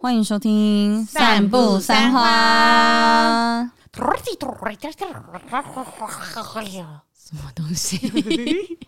[0.00, 3.62] 欢迎收听《散步三花》。
[7.12, 7.98] 什么东西？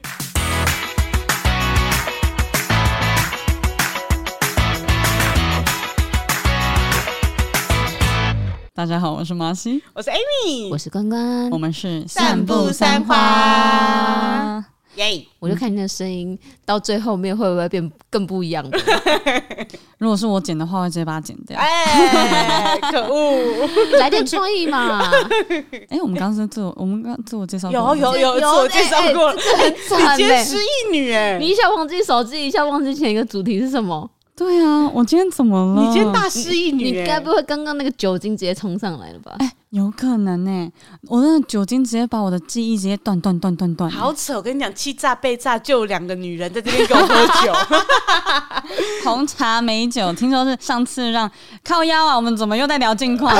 [8.73, 14.65] 大家好，我是马西，我是 Amy，我是关关，我们是散步三花。
[14.97, 15.25] 耶！Yeah.
[15.39, 18.79] 我就看你的声音，到最后面会不会变更不一样的？
[19.99, 21.59] 如果是我剪的话，会直接把它剪掉。
[21.59, 23.39] 哎，可恶！
[24.01, 25.11] 来点创意嘛！
[25.89, 30.43] 哎、欸，我们刚刚是自我，我们刚自我介绍有有有自我介绍过，这很惨嘞！
[30.45, 34.11] 失忆女哎，你一下忘记手机，一下忘记前一个主题是什么？
[34.37, 35.83] 对啊，我今天怎么了？
[35.83, 39.37] 你今天大失忆女，你该不会刚刚那个酒精直接冲上来了吧？
[39.39, 40.73] 哎、欸，有可能呢、欸。
[41.09, 43.91] 我那个酒精直接把我的记忆直接断断断断断。
[43.91, 44.35] 好扯！
[44.37, 47.15] 我跟你讲，欺诈被诈，就有两个女人在这边给我喝
[47.47, 47.53] 酒，
[49.05, 50.13] 红茶美酒。
[50.13, 51.31] 听说是上次让
[51.65, 53.33] 靠腰啊，我们怎么又在聊近况？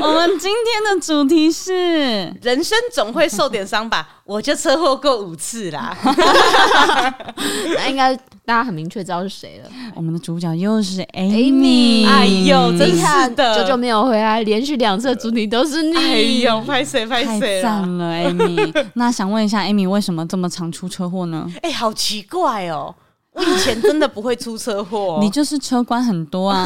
[0.00, 4.08] 我们今天的主题是：人生总会受点伤吧？
[4.24, 5.94] 我就车祸过五次啦。
[7.76, 8.18] 那应该。
[8.46, 12.06] 大家很明确知道是谁了，我们的主角又是 Amy。
[12.06, 15.96] 哎呦，真是的，久久没有回来，连续两次主题都是你。
[15.96, 18.86] 哎呦，拍谁拍谁，太赞了，Amy。
[18.94, 21.50] 那想问一下，Amy 为什么这么常出车祸呢？
[21.62, 22.94] 哎，好奇怪哦，
[23.32, 25.18] 我以前真的不会出车祸。
[25.22, 26.64] 你就是车关很多啊。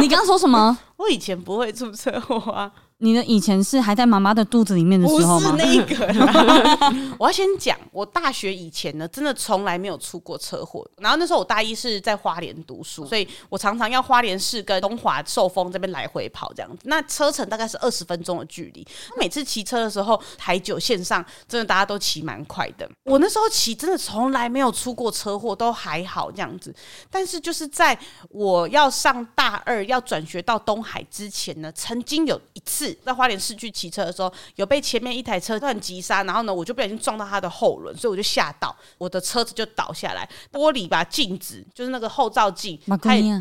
[0.00, 0.76] 你刚刚说什么？
[0.98, 2.70] 我以前不会出车祸啊。
[3.00, 5.52] 你的以前是还在妈妈的肚子里面的时候吗？
[5.52, 10.84] 不是那个， 我要先讲，我大学以前呢，真的从来没有出过车祸。
[10.96, 16.78] 然后那时候我大一是在花莲读书，所以我常常要花莲市跟东华寿丰这边来回跑这样子。
[16.86, 18.84] 那车程大概是二十分钟的距离。
[19.16, 22.90] 每次骑车的时候，台九线上真的大家都骑蛮快的。
[23.04, 26.74] 我那时候骑真的从来没有出过车祸，都还好这样子。
[27.08, 27.96] 但是就是在
[28.30, 32.87] 我要上大二要转学到东海之前呢，曾经有一次。
[33.04, 42.96] 在花莲市区骑车的时候，有被前面一台车突然急刹，然后呢，我就不小心撞到他的后轮，所以我就吓到，我的车子就倒下来，玻璃吧镜子就是那个后照镜，它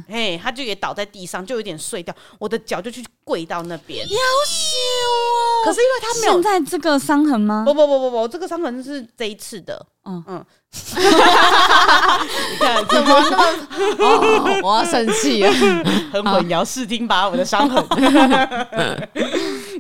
[0.07, 5.65] 哎，它就也倒在地上，就有点碎掉，我的脚就去跪到那边，要死哦！
[5.65, 7.63] 可是因为他没有现在这个伤痕吗？
[7.65, 10.45] 不不不不不，这个伤痕是这一次的，嗯嗯。
[10.73, 13.43] 你 看怎么那么……
[13.99, 15.51] 哦，我要生气了，
[16.11, 17.83] 很混淆视听吧，我的伤痕。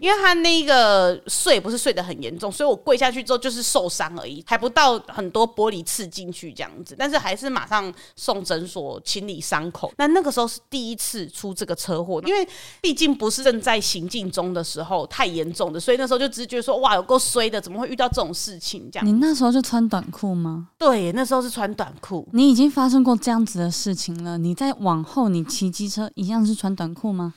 [0.01, 9.91] 因为他那个碎不是碎的很严重，所以我跪下去之后就是受伤而已，还不到很多玻璃刺进去这样子，但是还是马上送诊所清理伤口。
[9.97, 12.47] 那那个时候是第一次出这个车祸，因为
[12.81, 18.89] 毕竟不是正在行进中的时候，太严重的，所以那时候就直觉说哇，有够衰的，怎么会遇到这种事情？
[18.91, 19.07] 这样。
[19.07, 20.69] 你那时候就穿短裤吗？
[20.77, 22.27] 对，那时候是穿短裤。
[22.33, 27.33] 你已经发生过这样子的事情了，你在往后你骑机车一样是穿短裤吗？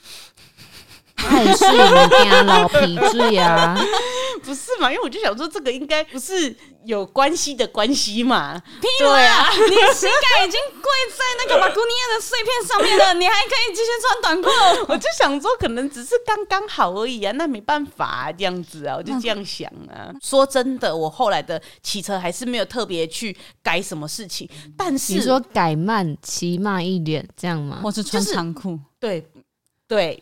[1.29, 3.77] 太岁你家老皮子呀！
[4.43, 4.91] 不是嘛？
[4.91, 6.55] 因为我就想说，这个应该不是
[6.85, 8.59] 有关系的关系嘛。
[8.81, 14.49] 屁啦对啊，你膝盖已经跪在那个马古尼亚的碎片上面了， 你还可以继续穿短裤。
[14.89, 17.33] 我就想说，可能只是刚刚好而已啊。
[17.33, 20.09] 那没办法啊，这样子啊，我就这样想啊。
[20.09, 24.49] 嗯、说真的，我后来的骑车还是没有特别去改什么事情。
[24.77, 27.81] 但是你说改慢，骑慢一点这样吗？
[27.83, 28.79] 或是穿长裤？
[28.99, 29.27] 对。
[29.91, 30.17] 对，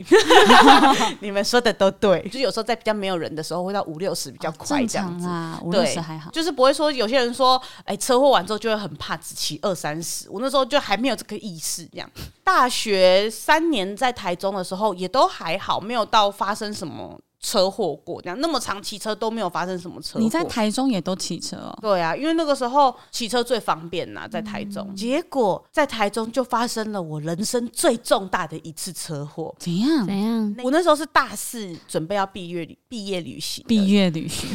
[1.21, 2.27] 你们说的都对。
[2.31, 5.27] 就有时候在比较没有人的时候，会到五六十比较快这样子。
[5.27, 6.31] 啊，五六十还好。
[6.31, 10.27] 就是不会说有些人说，哎，车祸完之后就会很怕，只骑二三十。
[10.31, 12.11] 我那时候就还没有这个意识，这样。
[12.43, 17.20] 大学三年在台中的时候，也都还好，没有到发生什么。
[17.40, 20.20] 车祸过这样，那么长骑车都没有发生什么车祸。
[20.20, 21.79] 你在台中也都骑车哦？
[21.81, 24.85] 对啊，因为那个时候骑车最方便呐，在台中。
[24.88, 29.55] 嗯、结果在台中就发生了我人生最重大的一次车祸。
[29.58, 30.06] 怎样？
[30.06, 30.56] 怎样？
[30.64, 33.64] 我那时候是大四，准备要毕业旅毕业旅行。
[33.69, 34.49] 毕业旅行，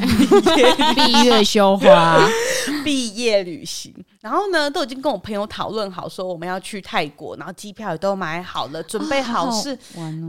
[0.95, 2.19] 毕业羞花，
[2.83, 3.93] 毕业旅行。
[4.19, 9.77] 然后呢，都已经跟我朋友讨论好，说我们要去泰国，然后机票也都买好了，准备好是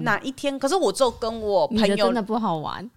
[0.03, 0.59] 哪一天。
[0.59, 2.91] 可是我就跟我朋友真的不好好玩。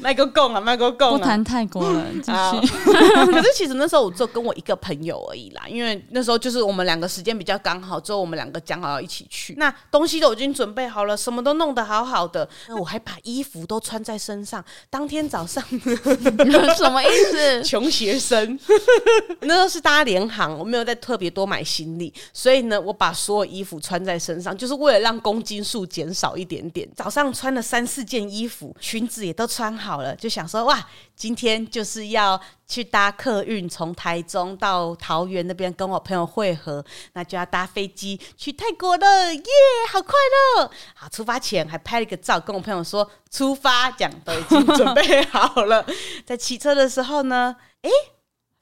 [0.00, 2.74] 麦克贡啊，麦克贡啊，不谈泰国了，继续。
[3.32, 9.54] 可是其实那时候我就跟我一个朋友而已啦，因为那时候就是我们两个时间比较刚好，之后我们两个讲好要一起去。
[9.56, 14.64] 那东西都已经准备好了，什么都弄得好好的，那我还把衣服都穿在身上。
[14.88, 15.62] 当天早上
[16.76, 17.62] 什么意思？
[17.62, 18.58] 穷学生，
[19.40, 26.88] 那时候是搭联航，我没有再特别多买行李，所以呢，我把所有衣服穿在身上，就是为了让公斤数减少一点点。
[26.94, 39.42] 早上穿了三四件衣服，裙子也都穿好了，就想说哇，今天就是要去搭客运，从台中到桃园那边跟我朋友会合，那就要搭飞机去泰国了，耶，
[39.90, 40.12] 好快
[40.58, 40.70] 乐！
[40.94, 45.86] 好，出发前还拍了一个照，跟我朋友说出发，讲都已经准备好了。
[46.26, 47.90] 在骑车的时候呢，诶，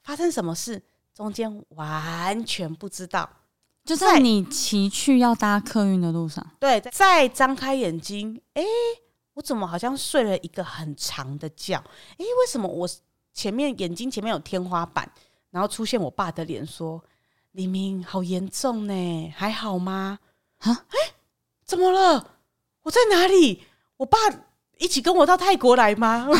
[0.03, 0.83] 发生什么事？
[1.15, 3.29] 中间完全不知道。
[3.85, 8.63] 就在你骑去要搭客运的路上，对，再张开眼睛，哎，
[9.35, 11.75] 我怎么好像睡了一个很长的觉？
[12.17, 12.89] 诶，为什么我
[13.31, 15.09] 前面眼睛前面有天花板，
[15.51, 17.03] 然后出现我爸的脸，说
[17.51, 20.19] ：“李明，好严重呢，还好吗？”
[20.59, 21.13] 啊，诶，
[21.63, 22.31] 怎么了？
[22.83, 23.63] 我在哪里？
[23.97, 24.17] 我爸
[24.77, 26.27] 一起跟我到泰国来吗？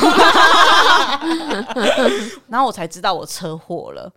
[2.48, 4.12] 然后我才知道我车祸了。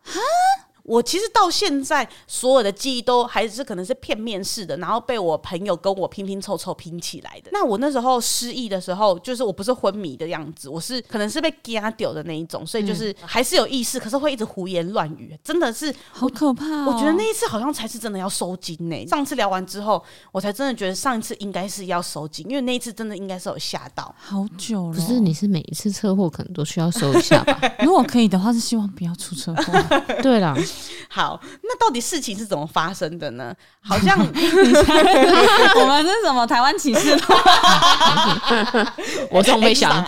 [0.89, 7.51] 我其实到现在所有的记忆都还是可能是片面式的，然后被我朋友跟我拼拼凑凑拼起来的。
[7.53, 16.87] 那我那时候失忆的时候，就是我不是昏迷的样子，我是可能是被压掉的那一种，所以就是还是有意识，可是会一直胡言乱语，真的是好可怕哦。
[16.89, 19.07] 我觉得那一次好像才是真的要收金呢。
[19.07, 20.03] 上次聊完之后，
[20.33, 24.15] 我才真的觉得上一次应该是要收金，因为那一次真的应该是有吓到。
[24.19, 27.61] 好久了，可是你是每一次车祸可能都需要收一下吧？
[27.85, 29.73] 如果可以的话，是希望不要出车祸。
[30.23, 30.57] 对了。
[31.09, 33.55] 好，那到底事情是怎么发生的呢？
[33.81, 37.23] 好像 我们是什么台湾启示录？
[39.31, 40.05] 我从没想。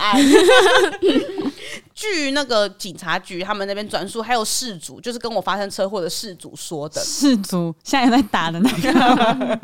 [1.93, 7.01] 据那个警察局他们那边转述，还有事主，就是跟我发生车祸的事主说的。
[7.01, 9.59] 事主现在在打的那个，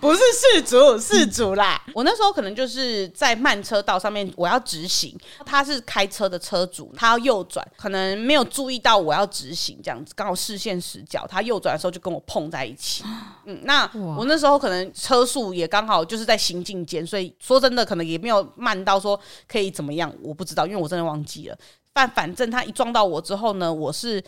[0.00, 1.80] 不是事主，事主啦。
[1.94, 13.04] 我那时候可能就是在慢车道上面，我要直行，他是开车的车主，他要右转，可能没有注意到我要直行这样子，刚好视线死角，他右转的时候就跟我碰在一起。
[13.44, 19.18] 嗯，那我那时候可能车速也刚好就是在行进间，所以说真的可能也没有慢到说
[19.48, 21.45] 可以怎么样，我不知道，因为我真的忘记了。
[21.92, 24.22] 但反正他一撞到我之后呢，我是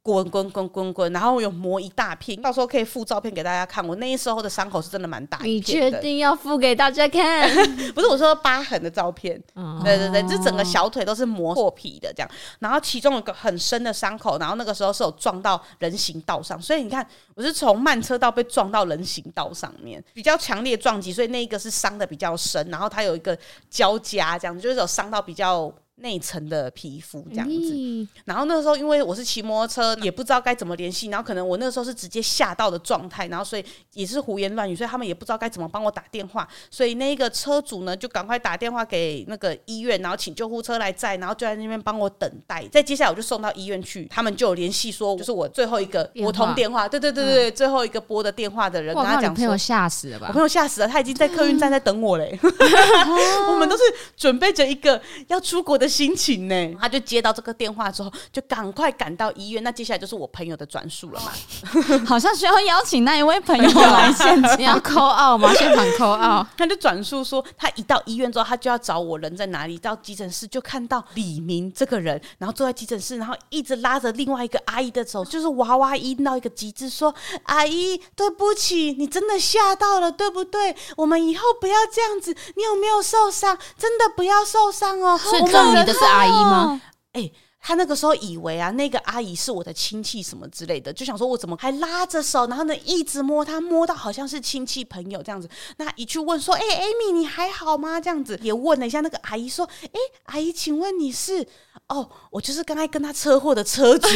[0.00, 3.86] 滚滚滚滚滚，然后我有磨一大片，到时候可以附照片给大家看。
[3.86, 5.44] 我那时候的伤口是真的蛮大的。
[5.44, 7.46] 你确定要附给大家看？
[7.92, 9.38] 不是我说疤痕的照片。
[9.54, 12.30] 嗯，对对对，这整个小腿都是磨破皮的这样。
[12.60, 23.36] 然后其中有个很深的伤口，然后那个时候是有撞到人行道上，所以你看我是从慢车道被撞到人行道上面，比较强烈撞击，所以那一个是伤的比较深，然后它有一个
[23.68, 25.70] 交加，这样就是有伤到比较。
[26.00, 33.64] 内层的皮肤这样子，嗯、然后那时候因为我是骑摩托车，也不知道该怎么联系，然后可能我那时候是直接吓到的状态，然后所以
[33.94, 42.66] 也是胡言乱语，所以他们也不知道该怎么帮我打电话，所以那个车主呢就赶快打电话给那个医院，然后请救护车来载，然后就在那边帮我等待。
[42.70, 50.26] 再接下来我就送到医院去，他们就有联系说，就是我最后一个拨通电话，对对对对，嗯、最后一个拨的电话的人，跟他讲说，朋友吓死了吧？
[50.28, 52.38] 我朋友吓死了，他已经在客运站在等我嘞，
[53.50, 53.82] 我们都是
[54.16, 56.76] 准备着一个要出国的心情呢。
[56.80, 59.62] 他就接到这个电话之后，就赶快赶到医院。
[59.64, 61.32] 那接下来就是我朋友的转述了嘛？
[62.06, 65.52] 好像需要邀请那一位朋友来现场，要 call out 吗？
[65.54, 66.46] 现场 call out。
[66.58, 69.78] 他就转述说，他一到医院之后，他就要找我人在哪里。
[69.78, 80.74] 到急诊室就看到李明这个人，然后坐在急诊室，然后一直拉着另外一个阿姨的手，就是娃娃音到一个极致，说：“阿姨，对不起，你真的吓到了，对不对？
[80.96, 82.34] 我们以后不要这样子。
[82.56, 83.56] 你有没有受伤？
[83.78, 86.80] 真的不要受伤哦。”所以揍你的是阿姨吗？
[87.12, 95.48] 哎、欸，他那个时候以为啊，那个阿姨是我的亲戚什么之类的，就想说我怎么还拉着手，然后呢一直摸她，摸到好像是亲戚朋友这样子。
[95.76, 98.00] 那一去问说，哎、欸，艾米你还好吗？
[98.00, 101.46] 这样子也问了一下那个阿姨说，哎、欸，阿姨，请问你是？
[101.86, 104.08] 哦，我就是刚才跟他车祸的车主，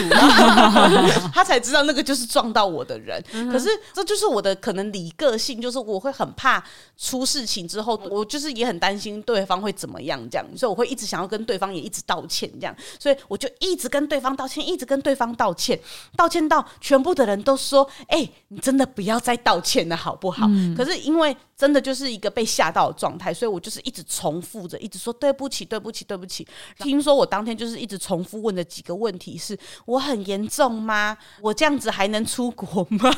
[1.33, 3.23] 他才知道那个就是撞到我的人。
[3.33, 6.63] 嗯、可是这就是我的可能理个性，就是我会很怕
[6.99, 12.77] 出事情之后，我就是也很担心对方会怎么样这样，所以我会一直想要跟对方也一直道歉这样。
[13.01, 15.81] 所以我就一直跟对方道歉，一直跟对方道歉，
[16.15, 26.47] 道歉到全部的人都说：“哎、欸，你真的不要再道歉了，好不好？”嗯、可是因为真的就是一个被吓到的状态，所以我就是一直重复着，一直说对不起，对不起，对不起。
[26.79, 31.17] 听说我当天就是一直重复问的几个问题是：我很严重吗？
[31.41, 33.11] 我这样子还能出国吗？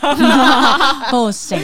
[1.11, 1.59] 不行，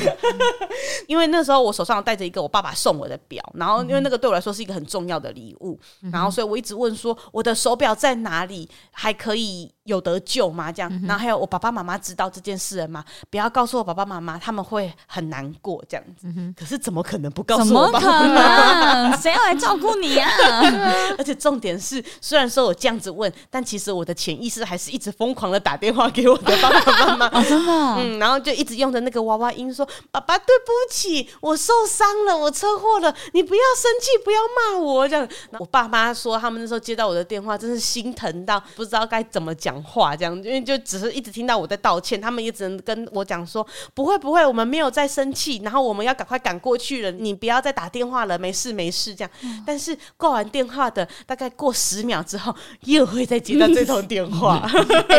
[1.07, 5.79] 因为那时候我手上带着一个我爸爸送我的表，然后因为那个对我来说是一个很重要的礼物，
[6.13, 10.71] 然后所以我一直问说我的手表在哪里，还可以有得救吗？
[10.73, 13.05] 这样，然后还有我爸爸妈妈知道这件事了吗？
[13.29, 16.27] 不要告诉我爸爸妈妈，他们会很难过这样子。
[16.57, 17.85] 可是怎么可能不告诉我？
[17.87, 19.13] 怎么可能？
[19.21, 20.31] 谁要来照顾你啊？
[21.19, 27.27] 而且重点是，虽然说我这样子问，但其实我的潜意识还是一直疯狂的打电话给我的爸爸妈妈。
[27.29, 27.73] 哦，真的？
[27.73, 35.27] 嗯，然后就一直用着那个娃娃音说：“爸爸，对不起，我受伤了，我车祸了，你不要生气，不要骂我。”这样，
[35.59, 49.31] 我爸妈说他们那时候接到我的电话，真是心疼到不知道该怎么讲话，这样，因为就只是一直听到我在道歉，他们也只能跟我讲说：“不会，不会，我们没有在生气，然后我们要赶快赶。”过去了，你不要再打电话了，没事没事这样。
[49.65, 54.71] 但是挂完电话的大概过十秒之后，又会再接到这通电话，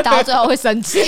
[0.03, 1.01] 打到最后会生气。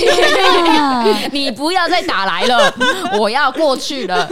[1.32, 2.74] 你不要再打来了，
[3.20, 4.28] 我要过去了。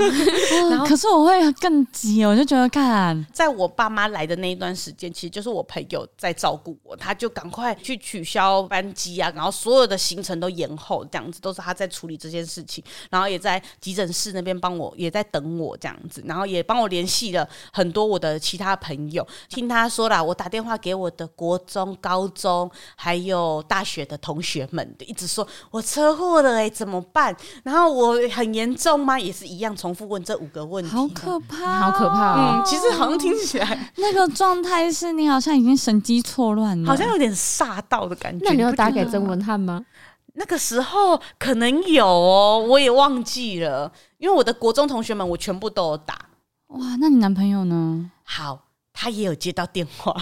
[0.71, 15.97] 然后可是我会更急，我就觉得看，在我爸妈来的那一段时间，其实就是我朋友在照顾我，他就赶快去取消班机啊，然后所有的行程都延后，这样子都是他在处理这件事情，然后也在急诊室那边帮我，也在等我这样。
[16.09, 19.25] 子，然后也帮我联系了很多我的其他朋友。
[19.47, 27.35] 听他说啦，我打电话给我的国中、高中还有大学的同学们，一直说我车祸了哎、欸，怎么办？
[27.63, 29.17] 然后我很严重吗？
[29.17, 32.61] 也是一样重复问这五个问题，好可怕，好可怕、哦。
[32.61, 38.45] 嗯，其实好像听起来那个状态是你好像已经神机错乱了，好像有点煞到的感觉。
[38.45, 39.85] 那你有打给曾文翰吗？
[40.33, 43.91] 那个时候可能有哦，我也忘记了。
[44.17, 46.29] 因为我的国中同学们，我全部都有打。
[46.67, 48.11] 哇，那你男朋友呢？
[48.23, 48.65] 好，
[49.01, 50.15] 他也有接到电话。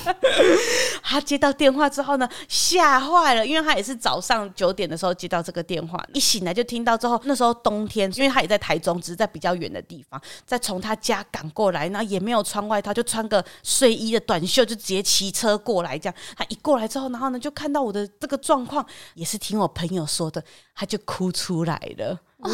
[1.02, 15.98] 他接到电话之后呢，吓坏了，因为他也是早上九点的时候接到这个电话，一醒来就听到之后，那时候冬天，因为他也在台中，只是在比较远的地方，再从他家赶过来，然后也没有穿外套，就穿个睡衣的短袖，就直接骑车过来。
[15.98, 18.84] 这样，他一过来之后，然后呢，就看到我的这个状况，
[19.14, 22.20] 也是听我朋友说的，他就哭出来了。
[22.40, 22.50] 哇！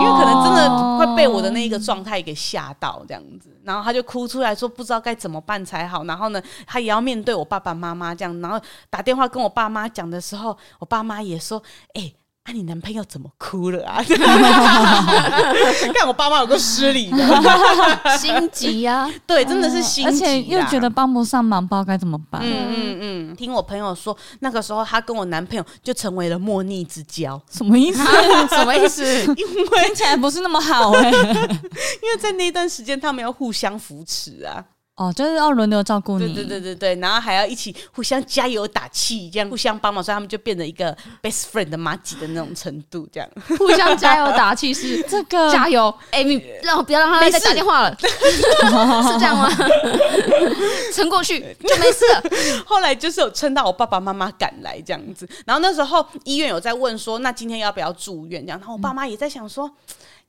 [0.00, 6.04] 因为可能真的会被我的那个状态给吓到这样子，然后他就哭出来说不知道该怎么办才好。
[6.04, 11.62] 然后呢，他也要面对我爸爸妈妈这样，然后打电话跟我爸妈讲的时候，我爸妈也说
[11.94, 12.12] ：“哎、”
[12.44, 14.04] 啊，你男朋友怎么哭了啊？
[15.94, 17.16] 看我爸妈有个失礼的，
[18.18, 19.10] 心急呀、啊。
[19.26, 22.42] 对，真的是心急，而且又觉得帮不上忙，不知道该怎么办。
[22.44, 23.34] 嗯嗯嗯。
[23.36, 27.40] 听我朋友说，那个时候他跟我男朋友就成为了莫逆之交。
[27.50, 28.04] 什么意思？
[28.48, 29.02] 什么意思？
[29.04, 31.12] 因为听起来不是那么好哎、欸。
[31.12, 34.62] 因为在那段时间，他们要互相扶持啊。
[34.96, 49.50] 哦，就是要轮流照顾你，对对对对对，然后还要一起互相加油打气，这样互相帮忙，所以他们就变成一个 best friend 的麻吉的那种程度，这样互相加油打气是 这个加油，哎，你让不要让他再打电话了， 是这样吗？
[50.94, 52.22] 撑过去就没事了。
[52.64, 58.40] 后来就是有撑到我爸爸妈妈赶来这样子，然后那时候医院有在问说，那今天要不要住院？
[58.46, 59.68] 这样，然后我爸妈也在想说。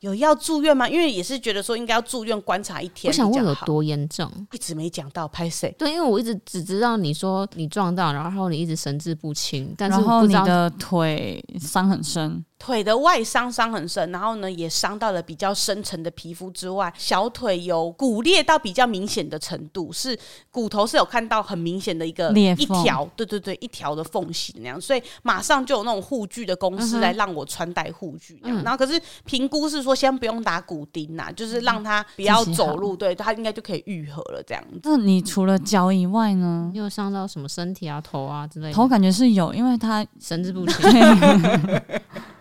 [0.06, 0.88] 有要住院吗？
[0.88, 3.10] 因为也是觉得说应该要住院观察一天。
[3.10, 4.32] 我想问有多严重？
[4.52, 5.74] 一直没讲到拍谁？
[5.80, 12.46] 对，因为我一直只知道你说你撞到，然后你一直神志不清，但是然后你的腿伤很深。
[12.58, 20.18] 腿的外伤伤很深，然后呢也伤到了比较深层的皮肤之外，小腿有骨裂到比较明显的程度，是
[20.50, 34.80] 骨头是有看到很明显的一个裂一条，对对对，一条的缝隙那样，所以马上就有那种护具的公司来让我穿戴护具，嗯、然后可是评估是说先不用打骨钉呐，就是让他不要走路，对他应该就可以愈合了这样子。
[34.84, 36.70] 那你除了脚以外呢？
[36.72, 38.74] 你有伤到什么身体啊、头啊之类的？
[38.74, 40.76] 头感觉是有，因为他神志不清。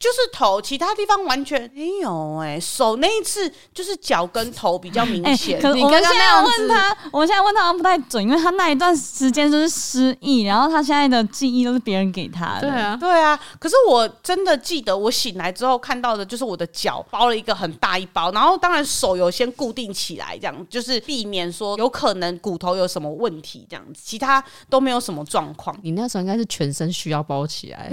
[0.00, 2.60] 就是头，其他地方完全没有哎、欸。
[2.60, 5.58] 手那一次就是脚跟头比较明显。
[5.58, 12.62] 欸、可是我们现在问他，我们现在问他不太准，因为他那一段时间就是失忆，然后他现在的记忆都是别人给他的。
[12.62, 13.38] 对啊，对啊。
[13.58, 25.76] 可是我真的记得，我醒来之后看到的就是我的脚包了一个很大一包，然后当然手有先固定起来，这样就是避免说有可能骨头有什么问题这样子，其他都没有什么状况。
[25.82, 27.90] 你那时候应该是全身需要包起来，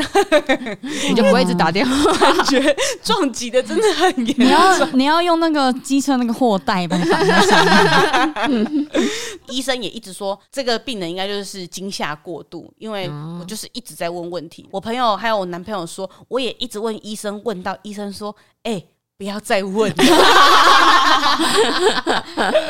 [1.09, 1.96] 你就不会一直打电话。
[2.19, 4.45] 感觉撞击的真的很严重。
[4.45, 8.87] 你要你要用那个机车那个货袋把你绑在上面。
[9.49, 14.67] 医生也一直说，这个病人应该就是惊吓过度，因为我就是一直在问问题。
[14.71, 19.95] 我朋友还有我男朋友说，我也一直问医生，问到医生说：“哎、欸，不要再问了。”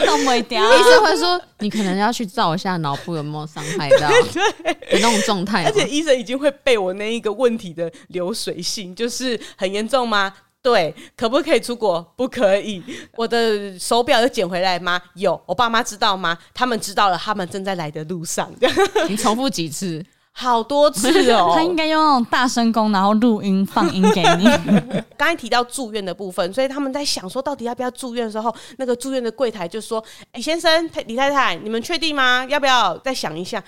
[0.05, 10.33] 那么屌，医生会说：“你可能要去照一下脑部有没有伤害到， 对的那种状态。”而且医生已经会背我那一个问题的流水性，就是很严重吗？
[10.61, 12.01] 对，可不可以出国？
[12.17, 12.83] 不可以。
[13.15, 15.01] 我的手表有捡回来吗？
[15.15, 15.39] 有。
[15.45, 16.37] 我爸妈知道吗？
[16.53, 18.51] 他们知道了，他们正在来的路上。
[19.07, 20.03] 你重复几次？
[20.39, 21.53] 好多次哦。
[21.57, 24.45] 他应该用那种大声功，然后录音放音给你。
[25.17, 32.45] 刚才提到住院的部分，所以他们在想说，到底要不要住院的时候，那个住院的柜台就说：“哎，先生，李太太，你们确定吗？
[32.47, 33.63] 要不要再想一下？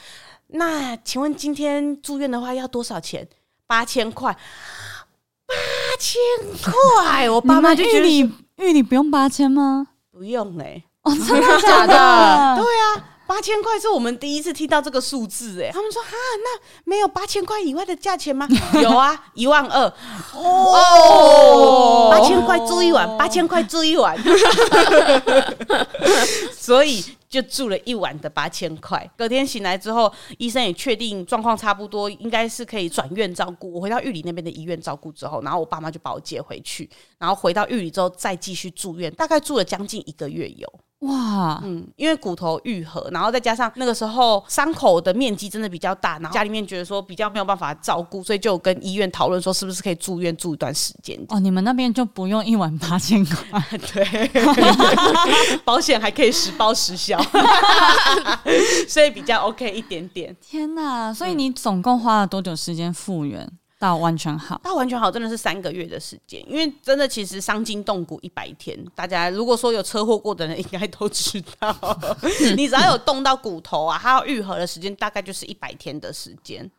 [0.49, 3.27] 那请问今天住院的话要多少钱？
[3.65, 4.37] 八千块。”
[5.49, 5.55] 八
[5.97, 6.21] 千
[6.71, 9.87] 块，我爸妈就觉得玉里玉里不用八千吗？
[10.11, 11.95] 不用哎、欸，哦，真的假的？
[12.61, 16.09] 对啊，八千块是我们第一次听到这个数字哎，他们说哈，
[16.43, 18.47] 那没有八千块以外的价钱吗？
[18.81, 19.93] 有啊，一万二
[20.33, 24.17] 哦，八千块住一晚，八千块住一晚，
[26.57, 27.03] 所以。
[27.29, 33.71] 就住了一晚的八千块，隔天醒来之后，医生也确定状况差不多，应该是可以转院照顾。
[33.71, 40.67] 我回到玉里那边的医院照顾之后，然后我爸妈就把我接回去，然后回到玉里之后再继续住院，大概住了将近一个月有。
[40.99, 51.17] 哇，嗯，因为骨头愈合，然后再加上那个时候伤口的面积真的比较大，然后家里面觉得说比较没有办法照顾，所以就跟医院讨论说是不是可以住院住一段时间。
[51.29, 53.63] 哦，你们那边就不用一晚八千块，
[53.93, 54.29] 对，
[55.63, 57.17] 保险还可以实报实销，
[58.89, 60.35] 所以比较 OK 一点点。
[60.41, 63.49] 天哪，所以你总共花了多久时间复原？
[63.79, 71.73] 到完全好，到完全好真的是三个月的时间，因为真的其实伤筋动骨一百天，大家如果说有车祸过的人应该都知道，
[72.57, 76.69] 你只要有动到骨头啊，它要愈合的时间大概就是一百天的时间。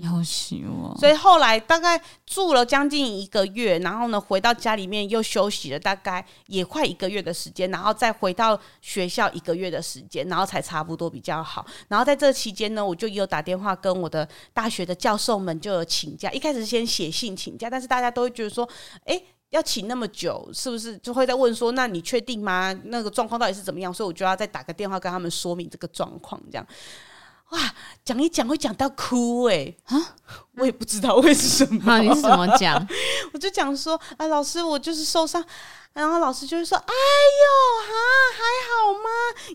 [0.00, 0.96] 要死我！
[0.98, 11.66] 所以后来大概住了将近一个月，然后呢，回到家里面又休息了大概也快一个月的时间，然后再回到学校一个月的时间，然后才差不多比较好。
[11.88, 16.30] 然后在这期间呢，我就有打电话跟我的大学的教授们就有请假。
[16.30, 18.68] 一开始先写信请假，但是大家都会觉得说，
[19.04, 22.72] 哎，要请那么久，是不是就会在问说，那你确定吗？
[22.84, 23.92] 那个状况到底是怎么样？
[23.92, 26.66] 所以我就要再打个电话跟他们说明这个状况，这样。
[27.50, 27.58] 哇，
[28.04, 30.16] 讲一讲会讲到哭哎、欸、啊！
[30.56, 31.98] 我也不知道为什么。
[32.00, 32.86] 你是怎么讲？
[33.32, 35.44] 我就讲说啊，老师，我就是受伤，
[35.92, 37.92] 然后老师就会说，哎呦哈，
[38.36, 39.08] 还好吗？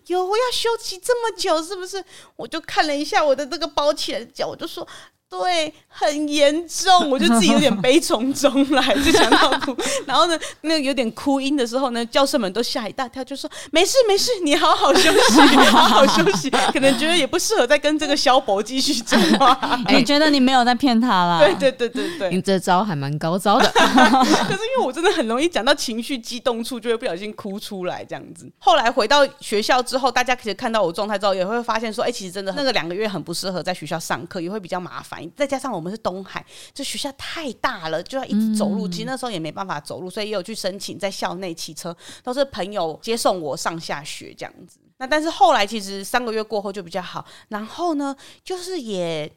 [0.08, 2.04] 有我要休息这么久，是不是？
[2.36, 4.88] 我就看了一下我的这个包起来的脚，我就说。
[5.28, 9.76] 对，很严重，我就自己有点悲从中来，就想到哭。
[10.06, 19.78] 然后呢，那个有点哭音的时候呢，教授们都吓一大跳，就说：“没事没事，你好好休息， 好好休息。”可能觉得也不适合再跟这个萧伯继续讲话。
[19.90, 21.40] 你觉得你没有在骗他啦？
[21.44, 23.68] 对对对对对，你这招还蛮高招的。
[23.74, 28.52] 可是因为我真的很容易讲到情绪激动处，就会不小心哭出来这样子。
[28.58, 38.88] 后来回到学校之后，大家其实看到我状态之后，也会发现说：“哎，其实真的那个两个月很不适合在学校上课，也会比较麻烦。”再加上我们是东海，这学校太大了，就要一直走路。
[38.88, 44.80] 其实那时候也没办法走路，所以也有去申请在校内骑车，都是朋友接送我上下学这样子。
[44.98, 49.32] 那但是后来其实三个月过后就比较好，然后呢，就是也，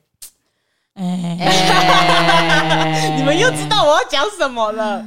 [0.94, 1.36] 哎，
[3.18, 5.04] 你们又知道我要讲什么了。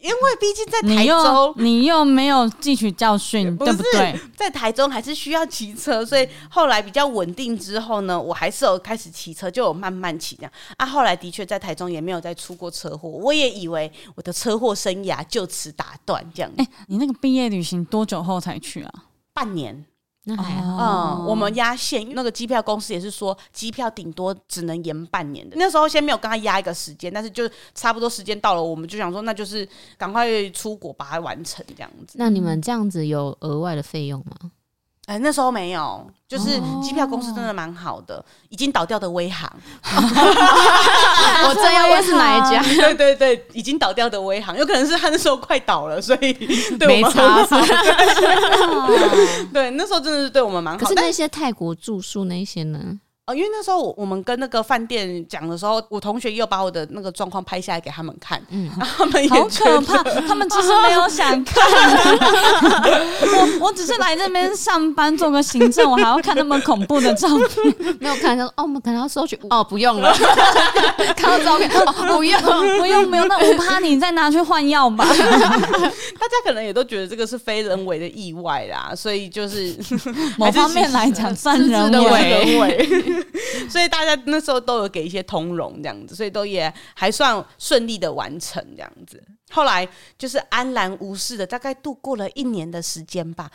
[0.00, 4.18] 因为毕竟在台中，你又没有汲取教训，对不对？
[4.36, 10.86] 在台中还是需要骑车，所以后来比较稳定之后呢，我还是有开始骑车，就有慢慢骑这样啊。
[10.86, 16.50] 后来的确在台中也没有再出过车祸，我也以为我的车祸生涯就此打断这样。
[16.58, 18.92] 哎，你那个毕业旅行多久后才去啊？
[19.34, 19.84] 半年。
[20.28, 25.56] 那还好，嗯，我们压线，那个机票公司也是说，机票顶多只能延半年的。
[25.58, 32.18] 那时候先没有跟他压一个时间，但是就差不多时间到了，我们就想说，那就是赶快出国把它完成这样子。
[32.18, 34.50] 那你们这样子有额外的费用吗？
[35.08, 39.50] 哎、欸，那时候没有，就是机票公司真的蛮好的，已经倒掉的威航。
[39.82, 42.62] 我正要问是哪一家？
[42.76, 46.34] 对对对，已经倒掉的威航，有可能是他那时候快倒了，所以
[46.78, 47.66] 对我们很好。
[49.50, 50.78] 对，那时候真的是对我们蛮好。
[50.78, 52.78] 可是那些泰国住宿那些呢？
[53.28, 61.62] 哦，因为那时候我我们跟那个饭店讲的时候，我同学又把我的那个状况拍下来给他们看，嗯，然后他们也好可怕，他们其实没有想看，
[63.20, 70.10] 我我只是来这边上班做个行政，我还要看那么恐怖的照片， 没有看到哦，我们可能要收取哦，不用了，
[71.14, 72.40] 看到照片哦， 不用
[72.80, 79.76] 不用不用，那我怕你再拿去换药吧，大家可能也都觉得这个是非人为的意外啦，所以就是
[80.38, 83.17] 某方面来讲算人为。
[83.68, 89.22] 所以大家那时候都有给一些通融这样子，所以都也还算顺利的完成这样子。
[89.50, 93.50] 后来就是安然无事的，大概度过了一年的时间吧。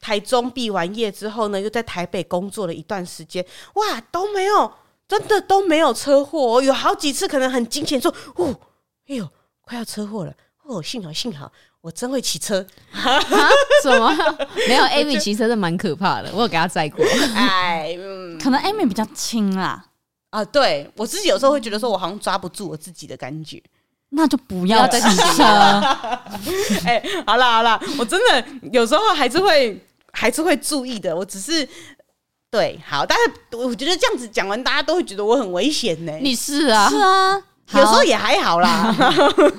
[0.00, 4.72] 台中毕完业之后呢，又在台北工作了一段时间，哇，都没有，
[5.08, 6.62] 真的都没有车祸。
[6.62, 8.60] 有好几次可能很惊险，说：“哦，
[9.08, 9.28] 哎呦，
[9.62, 10.32] 快要车祸了！”
[10.64, 11.50] 哦，幸好幸好。
[11.80, 13.20] 我真会骑车啊？
[13.82, 14.10] 什么？
[14.66, 16.30] 没有，Amy 骑车是蛮可怕的。
[16.34, 17.04] 我有给他载过。
[17.34, 19.84] 哎，嗯、可能 Amy 比较轻啦。
[20.30, 23.62] 啊，对我自己有时候会觉得说，我好像抓不住我自己的感觉，
[24.10, 25.42] 那就不要再骑车。
[26.84, 29.80] 哎，好啦好啦，我真的有时候还是会
[30.12, 31.16] 还是会注意的。
[31.16, 31.66] 我只是
[32.50, 36.12] 对，好，但是我觉得这样子讲完，大家都会觉得我很危险呢。
[36.20, 37.42] 你是啊，是啊。
[37.72, 38.92] 有时候也还好啦，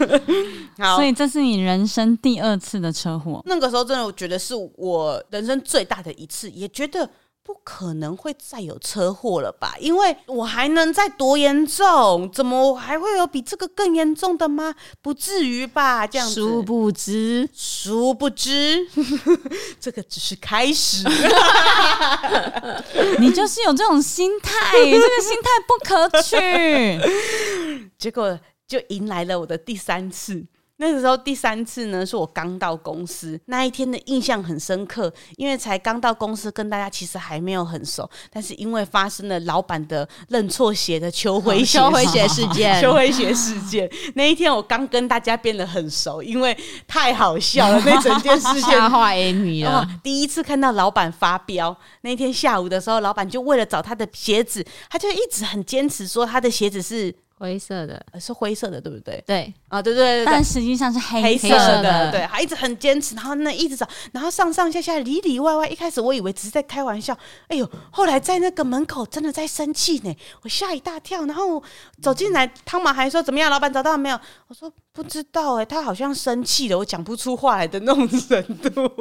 [0.80, 3.42] 好，所以这是你人生第二次的车祸。
[3.46, 7.10] 那个时候真的，我觉得是我人生最大的一次，也觉得。
[7.50, 9.74] 不可能会再有车祸了吧？
[9.80, 12.30] 因为我还能再多严重？
[12.32, 14.76] 怎么还会有比这个更严重的吗？
[15.02, 16.06] 不至于吧？
[16.06, 18.88] 这样子，殊不知，殊不知，
[19.82, 21.04] 这个只是开始。
[23.18, 26.38] 你就是有这种心态，这个心态不可取。
[27.98, 30.46] 结果就迎来了我的第三次。
[30.82, 49.86] 那个时候第三次呢，是我刚到公司那一天的印象很深刻，因为才刚到公司，跟大家其实还没有很熟，但是因为发生了老板的认错鞋的秋灰鞋秋灰鞋事件，秋灰鞋事件，那一天我刚跟大家变得很熟，因为太好笑了，那整件事情 吓坏 Amy 了。
[50.02, 57.14] 第一次看到老板发飙，那天下午的时候，老板就为了找他的鞋子，他就一直很坚持说他的鞋子是。
[57.40, 59.24] 灰色的，是灰色的，对不对？
[59.26, 59.54] 对。
[59.70, 71.64] 啊，对对对，但实际上是黑色的，对，还一直很坚持，然后那一直找，然后上上下下里里外外，一开始我以为只是在开玩笑，哎呦，后来在那个门口真的在生气呢，我吓一大跳，然后
[72.02, 74.20] 走进来，汤马还说怎么样，老板找到了没有？
[74.48, 78.92] 我说不知道哎，他好像生气了，我讲不出话来的那种程度。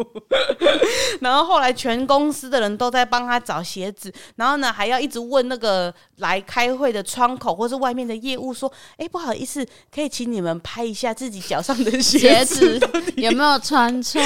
[1.20, 12.78] 然后后来全公司的人都在帮他找鞋子，然后呢还要一直问那个来开会的窗口或是外面的业务说：“哎，不好意思，可以请你们拍一下自己脚上的鞋子
[13.16, 14.22] 有没有穿错？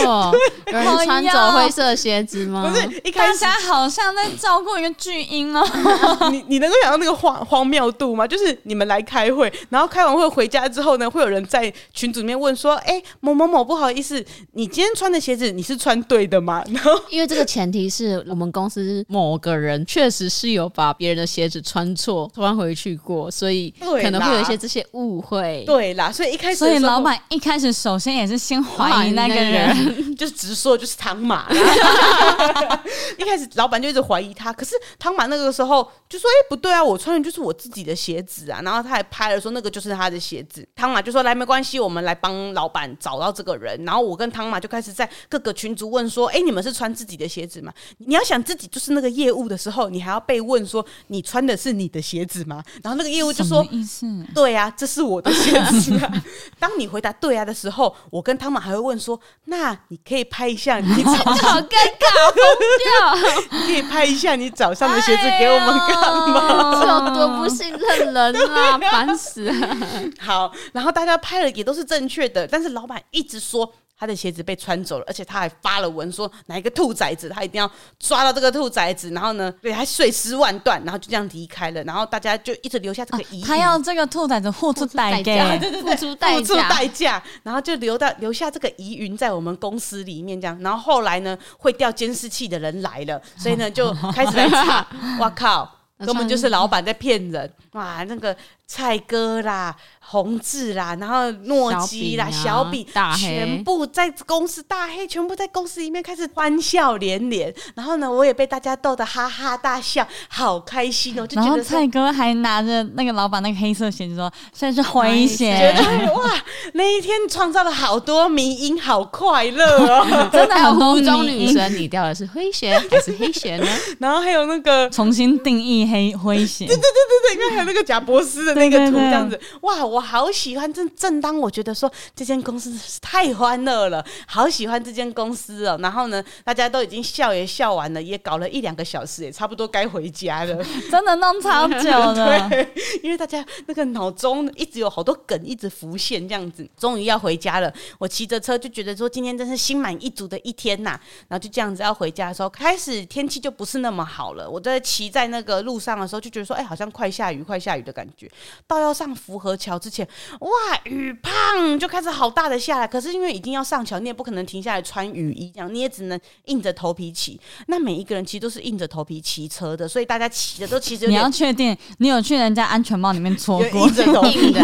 [0.67, 5.67] 有人穿走灰色鞋子吗？”不是，一开始好像在照顾一个巨婴哦。
[6.31, 8.27] 你你能够想到那个荒荒谬度吗？
[8.27, 11.62] 就是你们来开会，然后开完会回家之后呢，会有人在
[11.93, 25.65] 群组里面问说：“哎，某某某，不好意思，你今天穿的鞋子你是穿对的吗？” 然后因为这个前提是我们公司某个人确实是有把别人的鞋子穿错穿回去过，所以可能会有一些这些误会。
[25.67, 31.49] 对啦，所以一开始，所以老板一开始首先也是先怀疑那个人， 就是直说就是汤马。
[33.19, 40.67] 一开始老板就一直怀疑他，可是汤马那个时候就说：“哎，不对啊，我穿的就是我自己的鞋子啊。”然后他还拍了说那个就是他的鞋子。
[40.75, 47.73] 汤马就说：“来，没关系，我们来帮老板找到这个人。”然后我跟汤马就开始在各个群组问说：“哎，你们是穿自己的鞋子吗？
[47.99, 54.07] 你要想自己就是那个业务的时候，你还要被问说你穿的是你的鞋子吗？”然后那个业务就说：“意思？
[54.33, 56.13] 对啊，这是我的鞋子啊。
[56.61, 63.45] ”当你回答“对啊”的时候，我跟汤马还会问说：“那你可以拍一下你早上 好尴尬！
[63.51, 66.81] 你可以拍一下你早上的鞋子给我们看吗？
[66.83, 69.77] 这有多不信任人啊，烦死了！”
[70.21, 73.73] 好，然后大家拍了也都是正确的，但是老板一直说。
[73.95, 83.47] 他的鞋子被穿走了，而且他还发了文说哪一个兔崽子，他一定要抓到这个兔崽子，然后呢，对，他碎尸万段，然后就这样离开了，然后大家就一直留下这个疑、啊。
[83.47, 94.85] 他要这个兔崽子付出 代价，对对对，付出代价，付出代价，然后就留到留下这个疑云在我们公司里面，这样，然后后来呢，会调监视器的人来了，所以呢，就开始来查，
[95.21, 98.37] 哇靠，根本就是老板在骗人，哇，那个。
[98.75, 107.55] 蔡哥啦，宏志啦，然后诺基啦，小饼、啊，全部在公司大黑，全部在公司里面开始欢笑连连。
[107.75, 111.27] 然后呢，我也被大家逗得哈哈大笑，好开心哦！
[111.27, 115.71] 就觉得然后蔡哥还拿着那个老板那个黑色鞋子说：“现在是灰鞋。
[116.17, 120.07] ”哇，那一天创造了好多迷音，好快乐哦！
[120.33, 123.67] 真的很多湖中女神，你掉的是灰鞋还是黑鞋呢？
[124.01, 130.73] 然后还有那个重新定义黑灰鞋，对对对对对，因为还有那个贾博斯的那个图，这样子，哇，我好喜欢。
[130.73, 135.77] 正正当我觉得说这间公司是太欢乐了，好喜欢这间公司哦。
[135.83, 140.65] 然后呢，大家都已经笑也笑完了，也搞了一两个小时，也差不多该回家了。
[140.91, 142.49] 真的弄超久了。
[142.49, 142.69] 对，
[143.03, 147.73] 因为大家那个脑中一直有好多梗一直浮现，这样子，终于要回家了。
[147.99, 150.99] 我骑着车就觉得说今天真是心满意足的一天呐。
[151.29, 154.49] 然后就这样子要回家的时候，开始天气就不是那么好了。
[154.49, 158.31] 我在骑在那个路上的时候，就觉得说，哎，好像快下雨，快下雨的感觉。
[158.67, 160.07] 到要上福和桥之前，
[160.41, 160.51] 哇，
[160.85, 162.87] 雨砰就开始好大的下来。
[162.87, 167.41] 可是因为已经要上桥，你也不可能停下来穿雨衣，这样你也只能硬着头皮骑。
[167.67, 174.61] 那每一个人其实都是硬着头皮骑车的，所以大家骑的都其实 你要确定你有去人家安全帽里面戳过，硬着头皮的。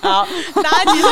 [0.00, 0.26] 好，
[0.62, 1.06] 大家其实，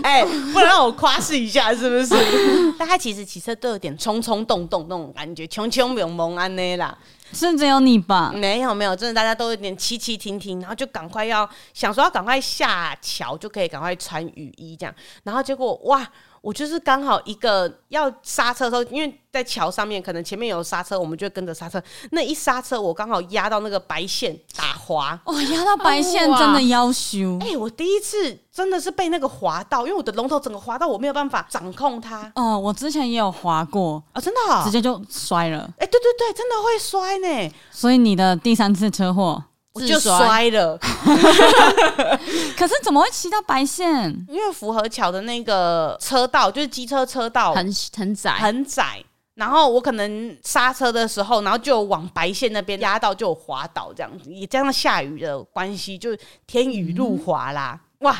[0.02, 2.14] 哎、欸，不能让我夸饰一下，是不是？
[2.78, 6.96] 大家其实骑车都有点冲冲动动那种感觉，穷穷猛猛安内啦。
[7.34, 8.32] 是只有你吧？
[8.34, 14.94] 没有没有，真的大家都有点骑骑停停，然后就赶快要想说要赶快下桥，就可以赶快穿雨衣这样。
[15.24, 16.08] 然后结果哇！
[16.44, 21.82] 我就是刚好一个要刹车的时候，因为在桥上面，可能前面有刹车，我们就跟着刹车。
[22.10, 25.18] 那一刹车，我刚好压到那个白线打滑。
[25.24, 27.38] 哦，压到白线真的要修。
[27.40, 32.30] 哎、欸，我第一次真的是被那个滑到，因为我的龙头整个滑到，我没有办法掌控它。
[32.34, 35.60] 哦，我之前也有滑过啊、哦，真的、哦，直接就摔了。
[35.78, 37.54] 哎、欸，对对对，真的会摔呢。
[37.70, 39.42] 所以你的第三次车祸。
[39.74, 40.78] 我就摔了，
[42.56, 44.08] 可是怎么会骑到白线？
[44.28, 49.04] 因为福和桥的那个车道就是机车车道很很窄，很窄。
[49.34, 54.32] 然后我可能刹车的时候，然后就往白线那边压到，就滑倒这样子。
[54.32, 57.80] 也加上下雨的关系，就天雨路滑啦。
[57.98, 58.16] 嗯、哇！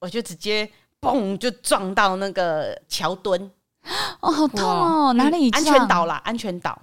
[0.00, 3.50] 我就直接嘣就撞到那个桥墩。
[4.20, 5.12] 哦，好痛哦！
[5.14, 5.48] 哪里？
[5.50, 6.78] 安全岛啦，安全岛。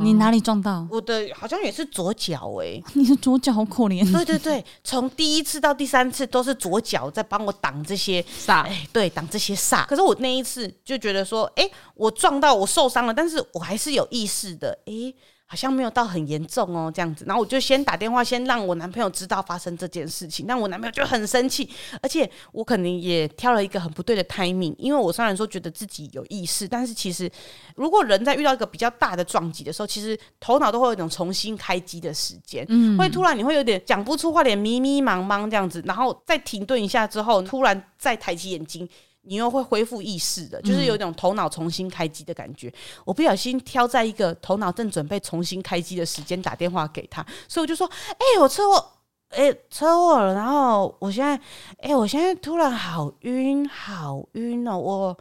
[0.00, 0.86] 你哪里撞到？
[0.90, 4.04] 我的好像也是左脚哎、欸， 你的左脚好可怜。
[4.12, 9.86] 对对对，从第一次到第三次都是左脚在帮我挡这些煞，哎，对，挡这些煞。
[9.86, 15.14] 可是我那一次就觉得说，哎、欸，我撞到我受伤了，但是我还是有意识的，哎、欸。
[15.48, 20.44] 好像没有到很严重哦，这样子，然后我就先打电话，先让我男朋友知道发生这件事情。
[20.44, 21.70] 但我男朋友就很生气，
[22.02, 27.30] 而且我可能也挑了一个很不对的 timing，因为我虽然说觉得自己有意识，但是其实
[27.76, 38.88] 如果人在遇到一个比较大的撞击的时候，其实头脑都会有一种重新开机的时间，嗯，会突然你会有点讲不出话，点迷迷茫茫这样子，然后再停顿一下之后，突然再抬起眼睛。
[39.26, 42.68] 你又会恢复意识的，就是有一种头脑重新开机的感觉。
[42.68, 47.86] 嗯、我不小心挑在一个头脑正准备重新开机的时间打电话给他，所以我就说
[48.18, 48.86] ：“哎、欸，我车祸，
[49.30, 51.34] 哎、欸，车祸了。”然后我现在，
[51.78, 55.18] 哎、欸，我现在突然好晕，好晕哦，我。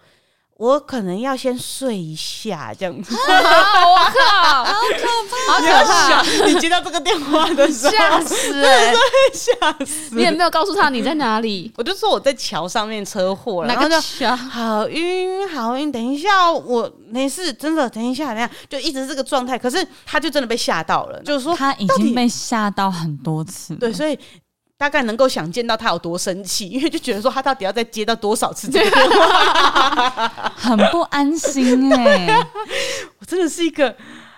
[0.58, 3.14] 我可能要先睡一下，这样子。
[3.20, 6.46] 我靠，好可怕，好可怕！
[6.46, 8.94] 你接到这个电话的时候，吓死、欸，
[9.34, 10.16] 吓死！
[10.16, 11.70] 你也没有告诉他你在哪里。
[11.76, 14.00] 我就说我在桥上面车祸了，然后就
[14.36, 15.92] 好晕，好晕。
[15.92, 17.90] 等一下，我没事，真的。
[17.90, 19.60] 等一下，等一下，就一直是这个状态。
[19.60, 23.76] 可是他就真的被吓到了，就是说他已经被吓到很多次。
[23.76, 24.18] 对，所以。
[24.78, 32.48] 大概能够想见到他有多生气， 因为就觉得说他到底要再接到多少次这个电话， 很不安心哎、欸。
[33.20, 33.96] 我真的是一个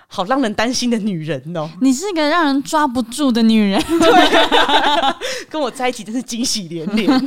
[0.07, 1.69] 好让人担心的女人哦、喔。
[1.81, 7.25] 你是一个让人抓不住的女人，对，跟我在一起真是惊喜连连。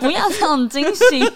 [0.00, 1.32] 不要这种惊喜。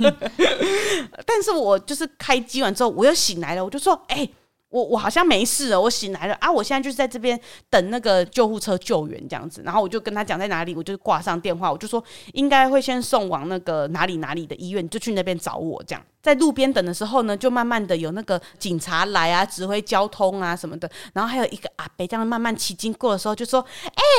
[1.24, 4.30] 但是我就是开机完之后，我又醒来了，我就说，哎、欸。
[4.74, 6.50] 我我好像没事了，我醒来了啊！
[6.50, 7.38] 我现在就是在这边
[7.70, 16.04] 等那个救护车救援这样子，然后我就跟他讲在哪里，我就挂上电话，我就说应该会先送往那个哪里哪里的医院，就去那边找我这样。
[16.20, 23.64] 在路边等的时候呢，就慢慢的有那个警察来啊，指挥交通啊什么的，然后还有一个阿伯这样慢慢骑经过的时候，就说：“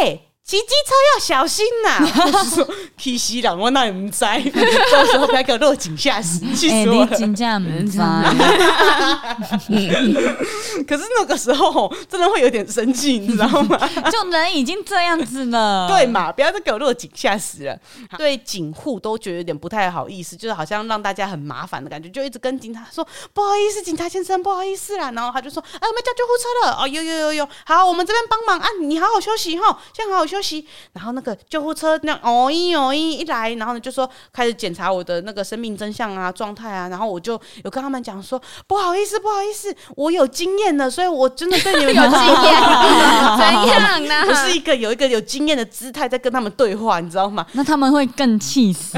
[0.02, 2.06] 哎、”骑机车要小心呐、 啊！
[2.32, 4.20] 我说气死人，我那也不知，
[4.92, 7.08] 到时候不要给我落井下石，气死我了！
[7.18, 7.98] 真的不知
[10.88, 13.90] 可是那个时候真的会有点生气，你知道吗？
[14.12, 16.32] 就人已经这样子了，对嘛？
[16.32, 17.76] 不要再给我落井下石了。
[18.16, 23.04] 对警护都觉得有点不太好意思，就是好像让大家很麻烦的感觉，就一直跟警察说
[23.34, 25.10] 不好意思，警察先生不好意思啦。
[25.10, 30.66] 然后他就说：“哎，我们叫救护车了。”哦，有有有有，好，我们这边帮忙啊，你好好休息哈，先好好休休息。
[30.94, 36.88] 然后那个救护车那样哦一哦一一来，然后呢就说开始检查我的那个生命真相啊、状态啊。
[36.90, 42.54] 然后我就有跟他们讲说，不好意思，不好意思，我有经验的，所以我真的对你们有经验，
[43.38, 44.26] 怎样呢？
[44.28, 47.46] 我是一个有一个有经验的姿态在跟他们对话，你知道吗？
[47.54, 48.98] 那他们会更气死。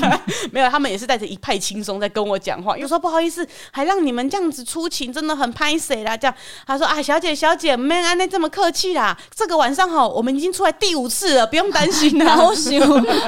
[0.52, 2.76] 没有，他们也是带着一派轻松在跟我讲话。
[2.76, 6.16] 有时候不好意思，还让你们这样子出勤，真的很拍谁啦。
[6.16, 6.34] 这样
[6.66, 9.16] 他说啊，小姐小姐，没安内这么客气啦。
[9.34, 12.34] 这个晚上哈，我们已经出来第五次了，不用担心啦。
[12.36, 12.78] 好羞，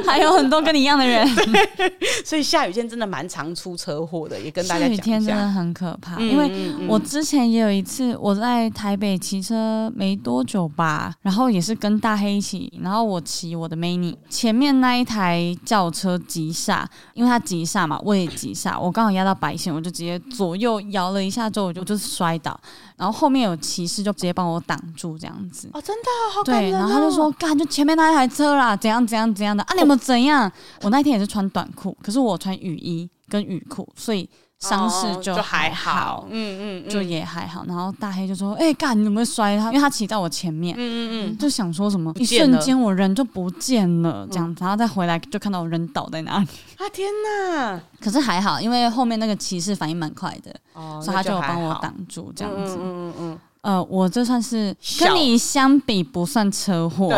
[0.06, 1.26] 还有很多跟你一样的人。
[2.24, 5.02] 所以下雨天真的蛮常出车祸的，也跟大家讲一下。
[5.02, 16.88] 雨天真的很可怕，嗯、因为我之前也有一次，我在台北骑车没多久吧，然后也是跟大黑一起，然后我骑我的 Mini，前面那一台轿车急刹。
[17.14, 22.58] 因为他急刹嘛，我也急刹，我刚好压到白线，我就直接左右摇了一下之后，我就就是摔倒，
[22.96, 25.68] 然后后面有骑士就直接帮我挡住这样子。
[25.72, 26.78] 哦，真的好感人哦。
[26.78, 29.74] 对，然后他就说：“干，就前面那一台车啦，怎样怎样怎样的啊？
[29.74, 34.28] 你有没有怎样？”我那天也是穿短裤，可是我穿雨衣跟雨裤，所以。
[34.60, 37.64] 伤势就，还好，嗯嗯，就也还好。
[37.66, 39.68] 然后大黑就说：“哎、欸，干，你有没有摔他？
[39.68, 46.46] 因为他骑在我前面，嗯嗯嗯，就想说什么，一瞬间我人就不见了，这样子，然后再回来就看到我人倒在那里。
[46.76, 47.80] 啊天哪！
[48.02, 53.38] 可是还好，因为后面那个骑士反应蛮快的，哦，所以他就有帮我挡住，这样子，嗯嗯嗯。
[53.62, 57.14] 呃，我这算是跟你相比不算车祸，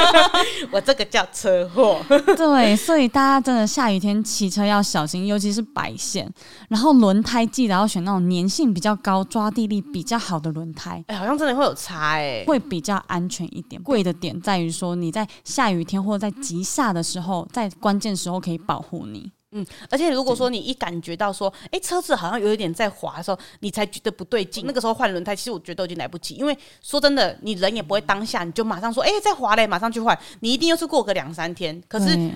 [0.72, 2.00] 我这个叫车祸。
[2.36, 6.26] 对，所以大家真的下雨天骑车要小心，尤其是白线。
[6.68, 11.04] 然后轮胎记得要选那种粘性比较高、抓地力比较好的轮胎。
[11.08, 13.82] 哎、欸，好像真的会有差哎、欸，会比较安全一点。
[13.82, 19.30] 贵的点在于说你在下雨天或者在急刹的时候，在关键时候可以保护你。
[19.54, 26.34] 嗯，而且如果说你一感觉到说，哎、欸，车子好像有一点在滑的时候，你才觉得不对劲，那个时候换轮胎，其实我觉得都已经来不及。
[26.34, 31.82] 因为说真的，你人也不会当下你就马上说，哎、欸，在滑嘞，马上去换，你一定又是过个两三天。
[31.88, 32.30] 可是。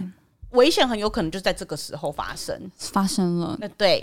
[0.50, 3.56] 危险很有可能就在这个时候发生，发生了。
[3.60, 4.02] 那对，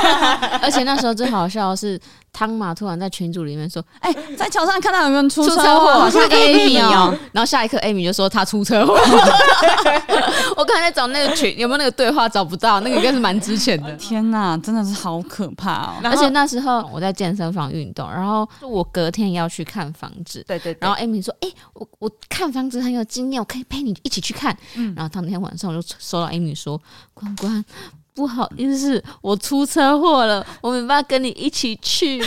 [0.62, 2.00] 而且那时候最好笑的是，
[2.32, 8.98] 汤马突然在群组里面说：“哎、欸，在桥上看到有人出车祸，好像 Amy 哦。”然后下一刻 Amy 就说他出车祸。
[10.56, 13.92] 我刚才在找那个群有没有那个对话，找不到，那个应该是蛮之前的。
[13.96, 15.94] 天哪，真的是好可怕哦！
[16.04, 20.78] 而且那时候我在健身房运动，然后我隔天要去看房子，对对，对。
[20.80, 25.81] 然后 Amy 说：“哎、欸，我我看房子很有经验，我可以陪你一起去看。”嗯，然后当天晚上我就。
[25.98, 26.80] 收到 Amy 说
[27.14, 27.64] ：“关关，
[28.14, 32.22] 不好意思，我出车祸了，我没办法跟你一起去。”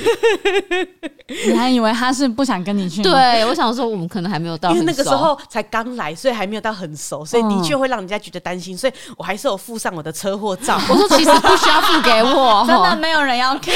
[1.47, 3.01] 你还以为他是不想跟你去？
[3.01, 8.77] 对，我想说我们可能还没有到，因为那个时候才刚来，所以还没有到很熟，所以的确会让人家觉得担心。
[8.77, 10.79] 所以我还是有附上我的车祸照。
[10.89, 13.73] 我说其实不需要付给我， 真的没有人要看。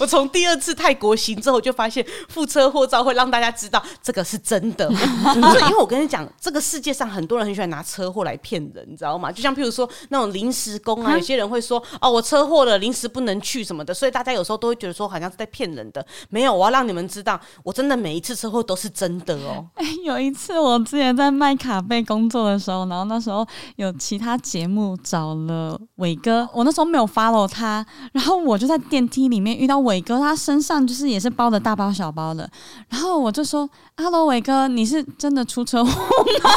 [0.00, 4.90] 我从第二次泰国行之后就发现附车祸照会让大家知道这个是真的。
[5.34, 9.30] 因为我跟你讲，这个世界上很多人很喜欢拿车祸来骗人，你知道吗？
[9.30, 16.04] 就像譬如说那种临时工啊，有些人会说哦，我车祸了，临时不能去什么的，所以大家有时候都会觉得说好像是在骗人的。
[16.30, 19.64] 没有，我要让你们知道，我真的每一次车祸都是真的哦。
[19.76, 32.48] 哎，有一次我之前在麦卡贝工作的时候，然后那时候有其他节目找了伟哥，我那时候没有 follow 他，然后我就在电梯里面遇到伟哥，他身上就是也是包的大包小包的，
[32.88, 36.50] 然后我就说：“Hello，伟哥，你是真的出车祸吗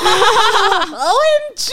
[0.88, 1.70] ？”OMG，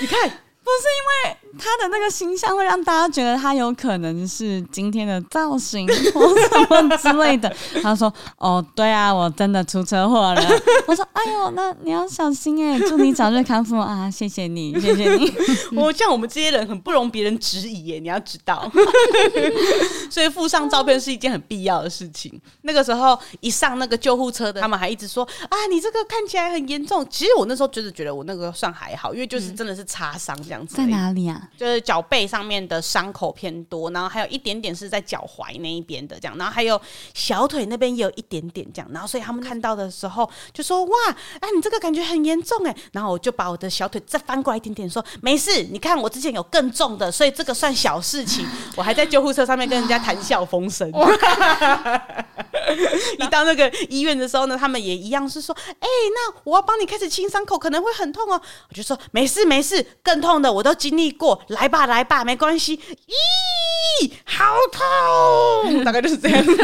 [0.00, 0.30] 你看。
[0.68, 7.54] 不是因为他的那个形象会让大家觉得他有可能是今天的造型或什么之类的。
[7.82, 10.42] 他说：“哦，对啊，我真的出车祸了。”
[10.86, 14.10] 我说：“哎呦，那你要小心哎，祝你早日康复啊！
[14.10, 15.32] 谢谢你，谢谢你。
[15.76, 18.70] 我像我们这些人很不容别人质疑耶，你要知道。
[20.10, 22.40] 所以附上照片是一件很必要的事情。
[22.62, 27.06] 那个时候一上那个救护车的，他们还一直说：啊，你这个看起来很严重。
[27.10, 30.76] 其实我那时候就是觉得我那个算还好，因为就是真的是擦伤这样子。
[30.76, 31.37] 在哪里啊？
[31.56, 36.80] 就是脚背上面的伤口偏多，然后还有一点点是在脚踝那一边的这样，然后还有
[37.14, 40.96] 小腿那边也有一点点这样，然后所以他们看到的时候就说：“哇，
[41.40, 48.46] 哎，你这个感觉很严重哎。”然后我就把我的小腿再翻过来一点点，说：“没事，你看我之前有更重的，所以这个算小事情。”
[48.76, 50.88] 我还在救护车上面跟人家谈笑风生。
[53.18, 62.76] 一到那个医院的时候呢，他们也一样是说：“哎，那我要帮你开始清伤口，可能会很痛哦。”我就说：“没事没事，更痛的。”我都经历过，祸，来吧来吧，没关系。
[62.76, 66.56] 咦，好痛， 大概就是这样子。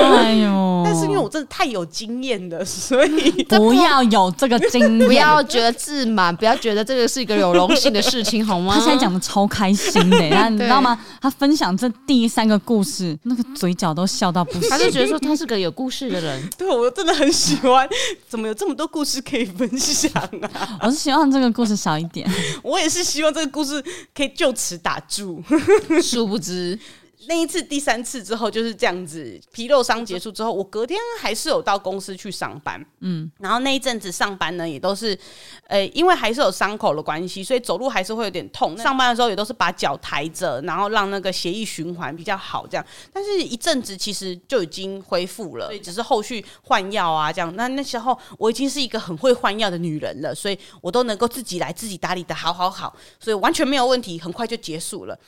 [0.00, 0.82] 哎呦！
[0.84, 8.74] 但是因为我真的太有经验了，所以不要有这个经验，不要觉得自满，不要觉得这个是一个有荣幸的事情， 好吗？
[8.74, 10.98] 他现在讲的超开心的，然 后你知道吗？
[11.20, 16.48] 他分享这第三个故事，那个嘴角都笑到不行，他就觉得说他是个有故事的人。
[16.56, 17.88] 对，我真的很喜欢，
[18.28, 20.12] 怎么有这么多故事可以分享
[20.52, 20.78] 啊？
[20.82, 22.30] 我是希望这个故事少一点，
[22.62, 23.82] 我也是是希望这个故事
[24.14, 25.42] 可以就此打住。
[26.00, 26.78] 殊不知。
[27.28, 35.18] 那一次第三次之后就是这样子，皮肉伤结束之后，我隔天还是有到公司去上班，嗯，然后那一阵子上班呢，也都是，
[35.68, 38.76] 呃、欸，因为还是有伤口的关系，所以走路还是会有点痛。
[38.76, 42.86] 上班的时候也都是把脚抬着，然后让那个血液循环比较好，这样。
[43.12, 47.54] 但是一阵子其实就已经恢复了，所以只是后续换药啊这样。
[47.56, 55.18] 那那时候我已经是一个很会换药的女人了，所以我都能够自己来自己打理的好好好，所以完全没有问题，很快就结束了。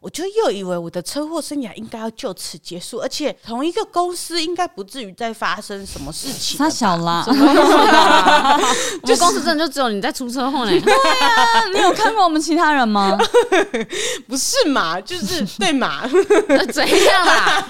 [0.00, 6.56] 我就又以为我的车祸生涯应该要就此结束，而且同一个公司应该不至于再发生什么事情。
[6.56, 7.24] 他小啦，
[9.02, 10.70] 我们公司真的就只有你在出车祸呢。
[10.80, 13.18] 对啊，你有看过我们其他人吗？
[14.28, 15.00] 不是嘛？
[15.00, 16.08] 就是对嘛？
[16.72, 17.66] 怎样啦？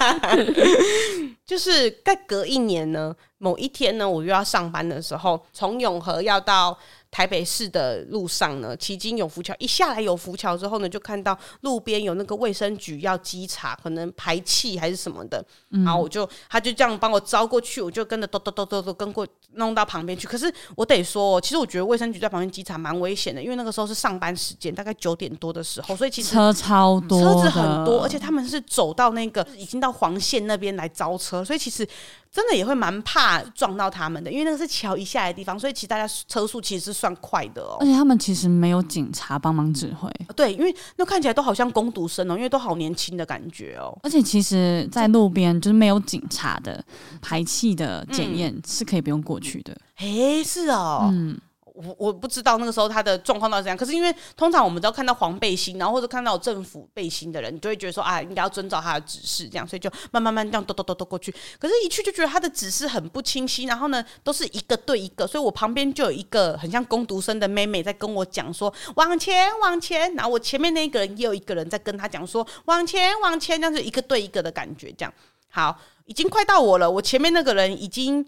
[1.45, 6.77] 就是再隔一年呢，某一天呢，我又要上班的时候，从永和要到。
[7.13, 20.27] 台北市的路上呢，骑经永福桥，一下来永福桥之后呢，就看到路边有那个卫生局要稽查，可能排气还是什么的，嗯、然后我就他就这样帮我招过去，我就跟着咚咚咚咚咚跟过弄到旁边去。
[20.27, 31.87] 可是我得说，其实我觉得卫生局在旁边稽查蛮危险的，因为那个时候是上班时间，大概九点多的时候，所以其实车超多，车子很多，而且他们是走到那个已经到黄线那边来招车，所以其实。
[32.33, 37.77] 真的也会蛮怕撞到他们的，因为那个是桥一下来的地方，所以其实大家车速其实是算快的哦。
[37.79, 43.95] 而且他们其实没有警察帮忙指挥，对，因为那看起来都好像工读生哦，因为都好年轻的感觉哦。
[44.01, 46.83] 而且其实，在路边就是没有警察的
[47.21, 49.71] 排气的检验是可以不用过去的。
[49.97, 51.39] 哎、嗯欸，是哦，嗯。
[51.73, 61.33] 我我不知道那个时候他的状况到底怎样，可是因为通常我们都要看到黄背心，然后或者看到政府背心的人，你就会觉得说啊，应该要遵照他的指示，这样，所以就慢慢慢这样咚咚咚咚过去。
[61.59, 75.13] 可是，一去就觉得他的指示很不清晰，然后呢，都是一个对一个，所以我旁边就有一个很像工读生的妹妹在跟我讲说往前往前，然后我前面那个人也有一个人在跟他讲说往前往前，这样子一个对一个的感觉，这样
[75.49, 78.23] 好，已经快到我了，我前面那个人已经。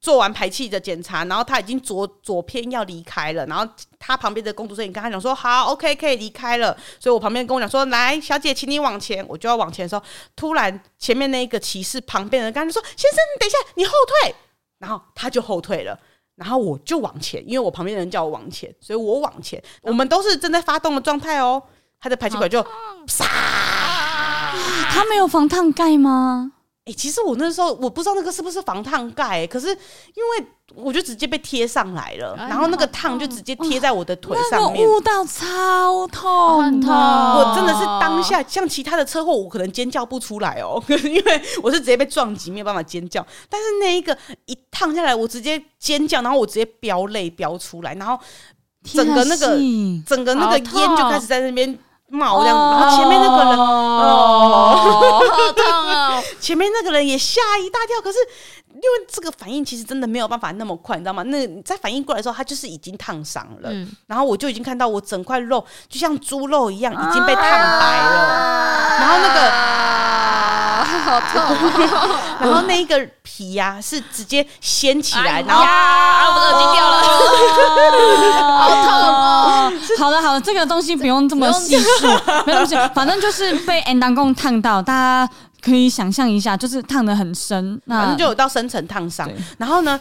[0.00, 3.66] 做完排气的检查，然后他已经左左偏要离开了，然后
[3.98, 6.76] 他旁边的工读生也跟他讲说好，OK，可以离开了。
[7.00, 9.24] 所以我旁边跟我讲说，来，小姐，请你往前。
[9.28, 10.02] 我就要往前的时候，
[10.36, 13.92] 突然前面那一个骑士旁边的人跟他说，先生，你等一下，你后
[14.22, 14.34] 退。
[14.78, 15.98] 然后他就后退了，
[16.36, 19.60] 然后我就往前，因为我旁边的人叫我往前，所以我往前。
[19.82, 21.60] 我们都是正在发动的状态哦。
[22.00, 22.70] 他的排气管就啪，
[24.88, 26.52] 他没有防烫盖吗？
[26.88, 36.90] 哎、欸，其实我那时候我不知道那个是不是防烫盖、欸，可是因为我就直接被贴上来了，然后那个烫就直接贴在我的腿上面，悟到超痛，很痛。
[36.90, 43.26] 我真的是当下像其他的车祸，我可能尖叫不出来哦， 因为我是直接被撞击，没有办法尖叫。
[43.50, 44.16] 但是那一个
[44.46, 48.18] 一烫下来，我直接尖叫，然后我直接飙泪飙出来，然后
[48.82, 49.58] 整个那个
[50.06, 51.78] 整个那个烟就开始在那边。
[52.08, 56.22] 冒这样子，然后前面那个人哦，好痛哦！
[56.40, 58.18] 前面那个人也吓一大跳，可是
[58.70, 61.22] 因为这个反应其实真的没有办法那么快，你知道吗？
[61.24, 69.50] 那在反应过来的时候，他就是已经烫伤了，嗯、然后我就已经看到我整块肉就像猪肉一样已经被烫白了，啊、然后那个
[71.04, 71.40] 好痛，
[72.40, 76.96] 然后那一个皮呀、啊、是直接掀起来，然后啊，我的耳机掉了，
[78.58, 79.72] 好痛哦！
[79.98, 82.06] 好了，好了，这个东西不用这么细数，
[82.46, 85.28] 没关系，反正就是被 N 当共烫到，大家
[85.62, 89.28] 可以想象一下，就是烫的很深，那反正就有到深层烫伤。
[89.58, 89.98] 然后呢，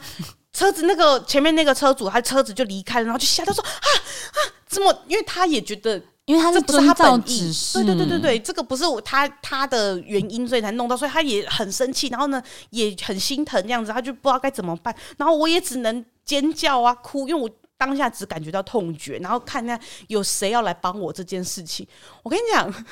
[0.53, 5.03] 车子那个前面那个车主，他车子就离开了，然后就吓到说啊啊，怎么？
[5.07, 17.49] 因为他也觉得，因为他是这不是他本意，对对对对对，这个不是他他的原因，所以才弄到，所以他也很生气，然后呢也很心疼这样子，他就不知道该怎么办，然后我也只能尖叫啊哭，因为我。
[17.80, 21.88] 当下只感觉到痛觉，然后看那有谁要来帮我这件事情。
[22.24, 22.86] 我跟你讲，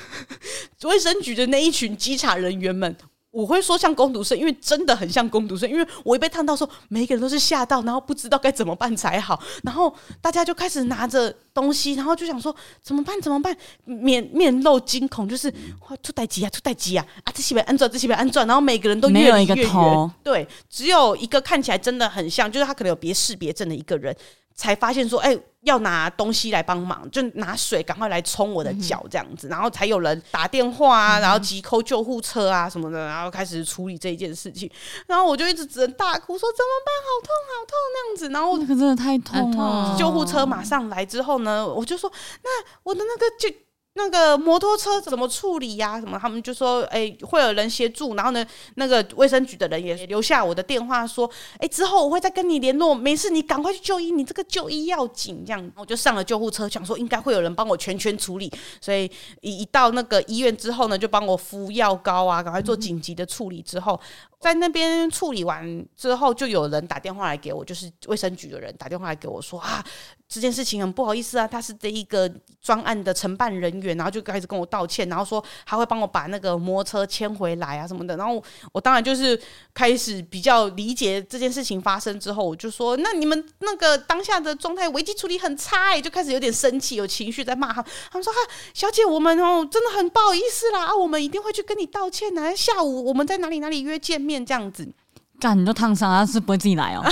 [0.88, 2.96] 卫生局的那一群稽查人员们，
[3.36, 5.68] 我会说像工读生，因为真的很像工读生。
[5.68, 9.38] 因为我一被烫到说，每一个人都是吓到，然后不知道该怎么办才好。
[9.62, 13.20] 然后大家就开始拿着东西，然后就想说怎么办？
[13.20, 13.54] 怎么办？
[13.84, 15.52] 面面露惊恐，就是
[15.86, 17.04] 哇，出代机啊，出代机啊！
[17.24, 20.10] 啊，这些被安装，这些被安装，然后每个人都越离越远。
[20.22, 24.16] 对，只有一个看起来真的很像，就是他可能有别识别症的一个人。
[24.56, 34.70] 才发现说，哎、欸，要拿东西来帮忙，就拿水赶快来冲我的脚这样子，嗯、然后才有人打电话啊，然后急 call 救护车啊什么的，然后开始处理这一件事情。
[35.06, 38.28] 然后我就一直只能大哭说怎么办，好痛好痛那样子。
[38.30, 39.94] 然后那个 真的太痛了。
[39.98, 42.10] 救护车马上来之后呢，我就说
[42.42, 42.50] 那
[42.82, 43.54] 我的那个就。
[43.96, 46.18] 那个摩托车怎么处理呀、什么？
[46.18, 48.14] 他们就说，哎、会有人协助。
[48.14, 51.28] 然后呢，那个卫生局的人也留下我的电话，说，
[51.58, 52.94] 哎、之后我会再跟你联络。
[52.94, 55.42] 没事，你赶快去就医，你这个就医要紧。
[55.46, 58.52] 这样， 我就上了救护车，想说应该会有人帮我全权处理。
[58.80, 63.62] 所以一一到那个医院之后呢，就帮我敷药膏啊，赶快做紧急的处理。
[63.62, 63.98] 之后。
[64.38, 69.82] 在那边处理完之后，就有人打电话来给我，就是卫生局的人打电话来给我说啊，
[70.28, 79.40] 这件事情很不好意思啊，他是这一个专案的承办人员，然后就开始跟我道歉，然后说他会帮我把那个摩托车牵回来啊什么的，然后我当然就是
[79.72, 88.38] 开始比较理解这件事情发生之后，我就说那你们那个当下的状态危机处理很差，欸，就开始有点生气，有情绪在骂他，他们说啊，
[88.74, 94.16] 小姐我们哦真的很不好意思啦，啊我们一定会去跟你道歉的，下午我们在哪里哪里约见。
[94.26, 94.92] 面这样子，
[95.38, 97.04] 干你都烫伤，他是不会自己来哦。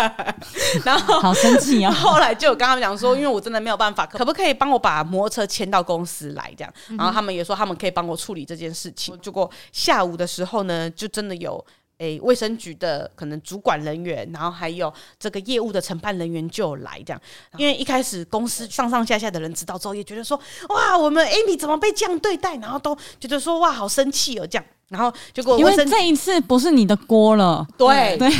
[0.84, 1.92] 然后 好生气啊！
[1.92, 6.52] 后来就有跟他们讲说，因为我真的没有办法，可不可以帮我把摩托车牵到公司来？
[6.56, 9.18] 这样，然后他们也说他们可以帮我处理这件事情。
[9.20, 11.62] 结果下午的时候呢，就真的有
[11.98, 17.20] 诶卫生局的可能主管人员，然后还有这个业务的承办人员就来这样。
[17.56, 20.40] 因为一开始公司上上下下的人知道之后，也觉得说
[20.70, 22.56] 哇，我们 Amy 怎么被这样对待？
[22.56, 24.64] 然后都觉得说哇，好生气哦，这样。
[24.90, 28.16] 然后结果，因为这一次不是你的锅了，对。
[28.18, 28.28] 对，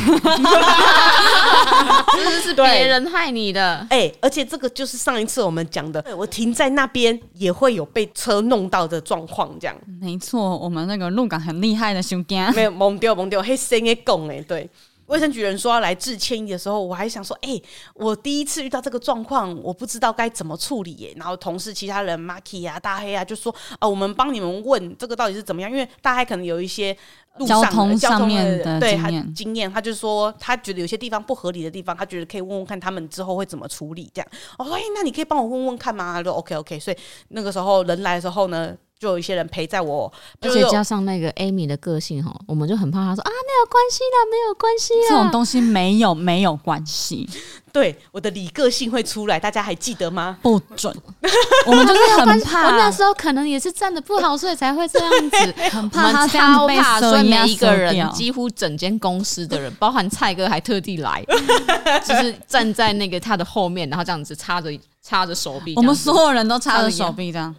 [2.23, 9.75] 这是别人害你的，哎、欸，而且这个就是上一次我们讲的，我停在那边也会有被车弄到的状况，这样。
[10.01, 14.69] 没错，我们那个鹿港很厉害的兄弟，没有蒙掉蒙掉，黑声的拱哎，对。
[15.11, 17.61] 卫生局人说要来致歉意的时候，我还想说，哎、
[17.93, 21.13] 我第一次遇到这个状况，我不知道该怎么处理耶。
[21.17, 26.95] 然后同事其他人，Marky 啊、大黑啊，就说，啊，我们帮你们问这个到底是怎么样，因为大黑可能有一些
[27.37, 34.27] 路上交通上面的经验，对他经验，他就说他觉得有些地方不合理的地方，他觉得可以问问看他们之后会怎么处理这样。
[34.57, 36.13] 我说，哎，那你可以帮我问问看吗？
[36.13, 36.79] 他说 OK OK。
[36.79, 36.97] 所以
[37.27, 38.73] 那个时候人来的时候呢。
[39.01, 47.27] 就有一些人陪在我，而且加上那个 Amy 的个性哈，我们就很怕他说啊，没有关系啦，没有关系啦，这种东西没有没有关系。
[47.73, 50.37] 对，我的理个性会出来，大家还记得吗？
[50.43, 50.95] 不准，
[51.65, 52.67] 我们就是很怕。
[52.67, 61.25] 我那时候可能也是站的不好，所以才会这样子， 很怕他超怕，所以每一个人几乎整间公司的人，包含蔡哥还特地来，
[62.05, 64.71] 就是站在那个他的后面，然后这样子插着。
[65.03, 67.53] 插着手臂，我们所有人都插着手臂这样。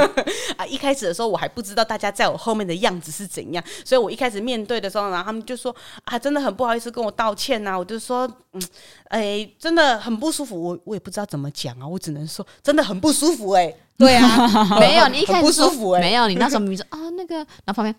[0.56, 5.74] 啊，一开始的时候我还不知道大家在我后面的样子是怎样，所以我一开始面对的时候，然后他们就说
[6.04, 7.78] 啊，真的很不好意思跟我道歉呐、啊。
[7.78, 8.62] 我就说，嗯，
[9.08, 13.76] 哎、欸，真的很不舒服，我我也不知道怎么讲啊，我只能说真的很不舒服哎、欸。
[13.98, 17.94] 对啊， 没有，你一开始不舒服哎、欸，没有，你那时候明明说啊那个，然后旁边。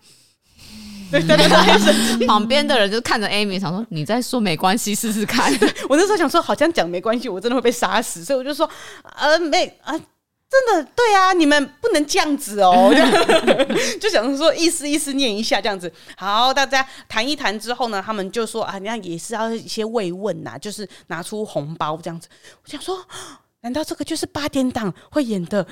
[1.11, 5.51] 对对对，旁边的人就看着 Amy，想说你再说没关系，试试看。
[5.89, 8.69] 我那时候想说，好像讲没关系，我真的会被杀死，所以我就说，
[9.15, 12.93] 呃，没啊，真的对啊，你们不能这样子哦，
[13.99, 15.91] 就想说意思意思念一下这样子。
[16.15, 22.27] 好，大家谈一谈之后呢，他们就说啊，那也是要一些慰问呐，就是拿出红包这样子。
[22.63, 22.97] 我想说，
[23.61, 25.65] 难道这个就是八点档会演的？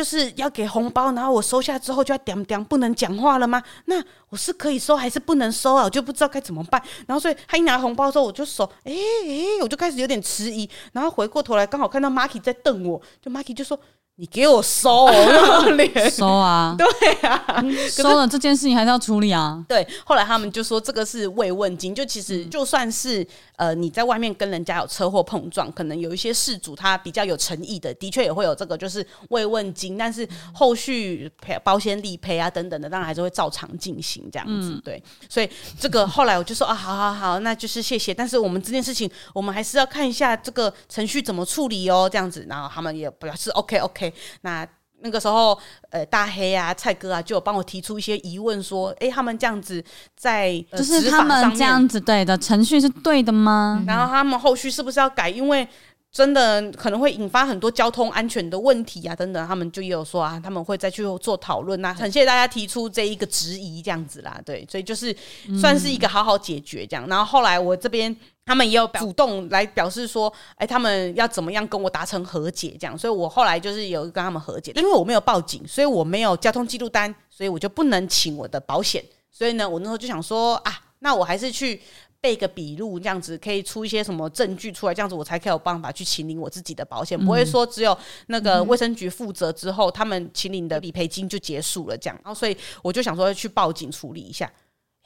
[0.00, 3.62] 就是要给红包，然后我收下之后就要点点不能讲话了吗？
[3.84, 5.84] 那我是可以收还是不能收啊？
[5.84, 6.82] 我就不知道该怎么办。
[7.06, 10.66] 然后所以他一拿红包的时候，我就手，哎、欸、哎、我就开始有点迟疑。
[10.92, 13.78] 然后回过头来，刚好看到 Marky 在瞪我，就 Marky 就说。
[14.20, 15.08] 你给我收，
[16.12, 16.76] 收啊！
[16.76, 16.86] 对
[17.26, 19.64] 啊，收了这件事情还是要处理啊。
[19.66, 34.72] 对，后来他们就说这个是慰问金，就其实就算是呃你在外面跟人家有车祸碰撞，可能有一些事主他比较有诚意的，的确也会有这个就是慰问金，但是后续赔保险理赔啊等等的，当然还是会照常进行这样子。
[34.72, 35.48] 嗯、对，所以
[35.78, 38.12] 这个后来我就说啊，好好好，那就是谢谢。
[38.12, 42.44] 但是我们这件事情，我们还是要看一下这个程序怎么处理哦，这样子。
[42.50, 44.09] 然后他们也表示 OK OK。
[44.42, 44.66] 那
[45.02, 45.58] 那个时候，
[45.88, 49.82] 呃，大黑啊、蔡哥啊，就有帮我提出一些疑问，说：“哎，他们这样子
[50.14, 53.82] 在、呃、 就是他们这样子对的程序是对的吗？
[53.86, 55.30] 然后他们后续是不是要改？
[55.30, 55.66] 因为
[56.12, 59.48] 真的可能会引发很多交通安全的问题啊，等等。
[59.48, 61.94] 他们就也有说啊，他们会再去做讨论啊。
[61.94, 65.16] 很谢谢大家提出这一个质疑，这样子啦，对，所以就是
[65.58, 67.08] 算是一个好好解决这样。
[67.08, 68.14] 然后后来我这边。
[68.50, 81.80] 他们也有主动来表示说，哎，他们要怎么样跟我达成和解，这样，所以我后来就是有跟他们和解，因为我没有报警，所以我没有交通记录单，所以我就不能请我的保险，所以呢，我那时候就想说啊，那我还是去
[82.20, 87.96] 备个笔录，这样子可以出一些什么证据出来，这样子我才可以有办法去请领我自己的保险，不会说只有
[88.26, 92.20] 那个卫生局负责之后，他们请领的理赔金就结束了这样。
[92.24, 94.52] 然后所以我就想说要去报警处理一下，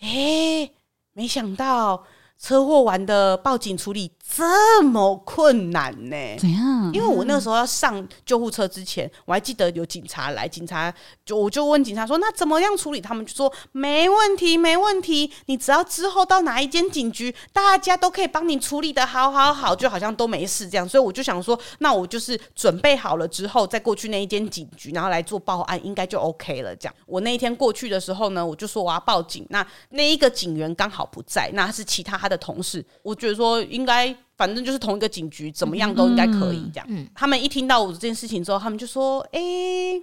[0.00, 0.70] 哎，
[1.12, 2.02] 没想到。
[2.44, 6.16] 车祸完的报警处理这么困难呢？
[6.38, 6.92] 怎样？
[6.92, 10.92] 因为我那个时候要上救护车之前，我还记得有警察来，警察
[11.24, 26.76] 就我就问警察说：“那怎么样处理？”他们就说：“没问题，没问题，你只要之后到哪一间警局，大家都可以帮你处理的好好好，就好像都没事这样。”所以我就想说，那我就是准备好了之后再过去那一间警局，然后来做报案，应该就 OK 了。
[26.76, 29.46] 这样，我那一天过去的时候呢，我就说我要报警。
[29.48, 32.33] 那那一个警员刚好不在，那是其他他的。
[32.34, 36.86] 的同事，我觉得说应该，反正就是同一个警局，怎么样都应该可以这样。
[36.88, 40.02] 嗯嗯、他们一听到我这件事情之后，他们就说：“哎、欸，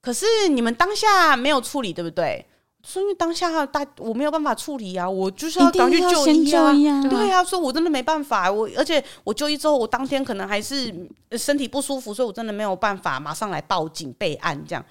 [0.00, 2.46] 可是你们当下没有处理，对不对？”
[2.86, 6.72] 说因为当下大我没有办法处理啊，我就是要赶去就医啊。
[6.72, 10.94] 医啊对啊，说我真的没办法，我而且我就医之后，我当天可能还是
[11.32, 14.84] 身体不舒服，所以我真的没有办法马上来报警备案这样。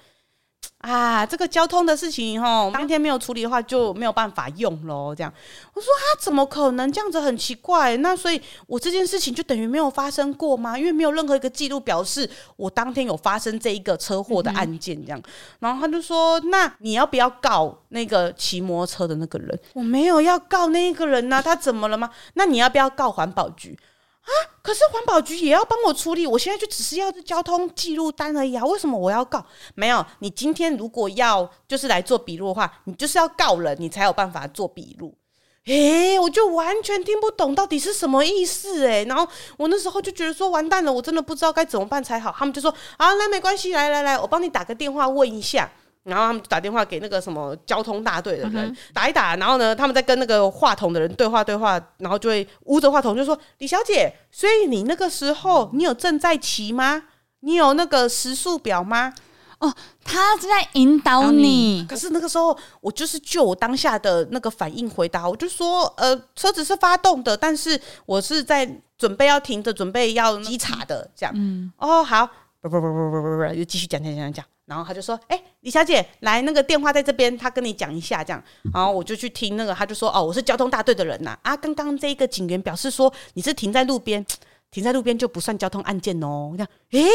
[0.78, 5.12] 啊，这个交通的事情哈，当天没有处理的话就没有办法用喽。
[5.12, 5.32] 这样，
[5.74, 7.96] 我说他怎么可能这样子，很奇怪。
[7.96, 10.78] 那所以，我这件事情就等于没有发生过吗？
[10.78, 14.96] 因为没有任何一个记录表示我当天有发生这一个车祸的案件。
[15.04, 15.20] 这样，
[15.58, 22.08] 然后他就说：“那你要不要告那个骑摩托车的那个人？”我没有要告那个人呐，他怎么了吗？
[22.34, 23.76] 那你要不要告环保局？
[24.28, 24.60] 啊！
[24.62, 28.64] 可是环保局也要帮我处理，我现在就只是要交通记录单而已啊！
[28.66, 29.44] 为什么我要告？
[29.74, 35.14] 没有，你今天如果要就是来做笔录的话，你就是要告人，你才有办法做笔录。
[35.64, 39.26] 诶，我就完全听不懂到底是什么意思诶，然后
[39.56, 42.34] 我那时候就觉得说完蛋了，我真的不知道该怎么办才好。
[42.36, 45.70] 他们就说啊，那没关系，来来来，我帮你打个电话问一下。
[46.04, 57.02] 然后他们打电话给那个什么交通大队的人、嗯、打一打，然后呢，他们在跟那个话筒的人对话对话，然后就会捂着话筒就说：“李小姐，所以你那个时候你有正在骑吗？
[57.40, 59.12] 你有那个时速表吗？”
[59.58, 59.74] 哦，
[60.04, 61.42] 他是在引导你，
[61.80, 61.86] 你。
[61.88, 68.64] 可是那个时候我就是就我当下的那个反应回答，我就说：“呃，车子是发动的，但是我是在
[68.96, 72.24] 准备要停着，准备要稽查的。”这样，嗯，哦，好，
[72.60, 74.44] 不不不不不不不，又继续讲讲讲讲讲。
[74.68, 78.42] 然后他就说：“哎、李小姐，来那个电话在这边，他跟你讲一下这样。”
[78.72, 81.36] 然后我就去听那个，他就说：“哦，我是交通大队的人呐。
[81.42, 84.24] 啊，刚刚这个警员表示说你是停在路边，
[84.70, 87.10] 停在路边就不算交通案件哦。”这样，哎，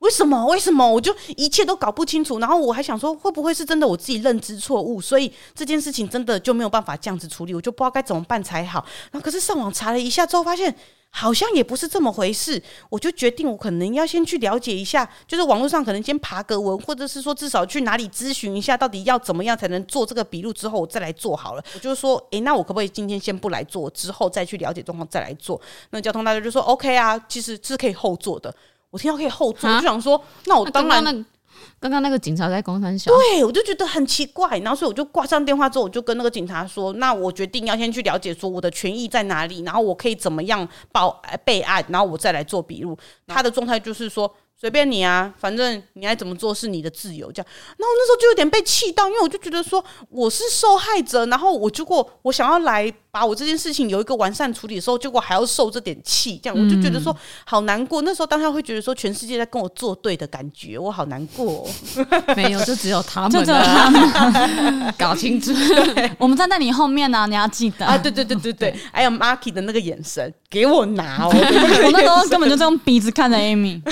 [0.00, 0.46] 为什么？
[0.46, 0.88] 为什么？
[0.88, 2.38] 我就一切都搞不清楚。
[2.38, 8.84] 然后我还想说，会不会是真的我自己认知错误，所以这件事情真的就没有办法这样子处理，我就不知道该怎么办才好。
[9.10, 10.74] 然后可是上网查了一下之后，发现。
[11.10, 21.64] 好像也不是这么回事，我就决定我可能要先去了解一下，就是网络上可能先爬个文，或者是说至少去哪里咨询一下，到底要怎么样才能做这个笔录，之后我再来做好了。
[21.74, 25.58] 我就说，诶，那我可不可以今天先不来做，之后再去了解状况再来做？
[25.90, 28.54] 那交通大队就说 OK 啊，其实是可以后做的。
[28.90, 31.26] 我听到可以后座，我就想说，那我当然。
[31.80, 42.96] 刚刚那个警察在公山小，对，我就觉得很奇怪，然后所以我就挂上电话之后，我就跟那个警察说，那我决定要先去了解说我的权益在哪里，然后我可以怎么样报备案，然后我再来做笔录。
[43.26, 44.32] 他的状态就是说。
[44.60, 47.46] 随便你啊，反正你爱怎么做是你的自由，这样。
[47.76, 57.14] 然后那时候就有点被气到，因为我就觉得说我是受害者，然后我如果我想要来把我这件事情有一个完善处理的时候，结果还要受这点气，这样我就觉得说
[57.44, 58.02] 好难过。
[58.02, 61.66] 那时候当下会觉得说全世界在跟我作对的感觉，我好难过哦。
[62.36, 65.52] 没有，就只有他们，就只有他们 搞清楚。
[66.16, 67.98] 我们站在你后面呢，你要记得啊！
[67.98, 71.28] 对对对对对，还有 Marky 的那个眼神，给我拿哦！
[71.32, 73.82] 我那时候根本就这样鼻子看着 Amy。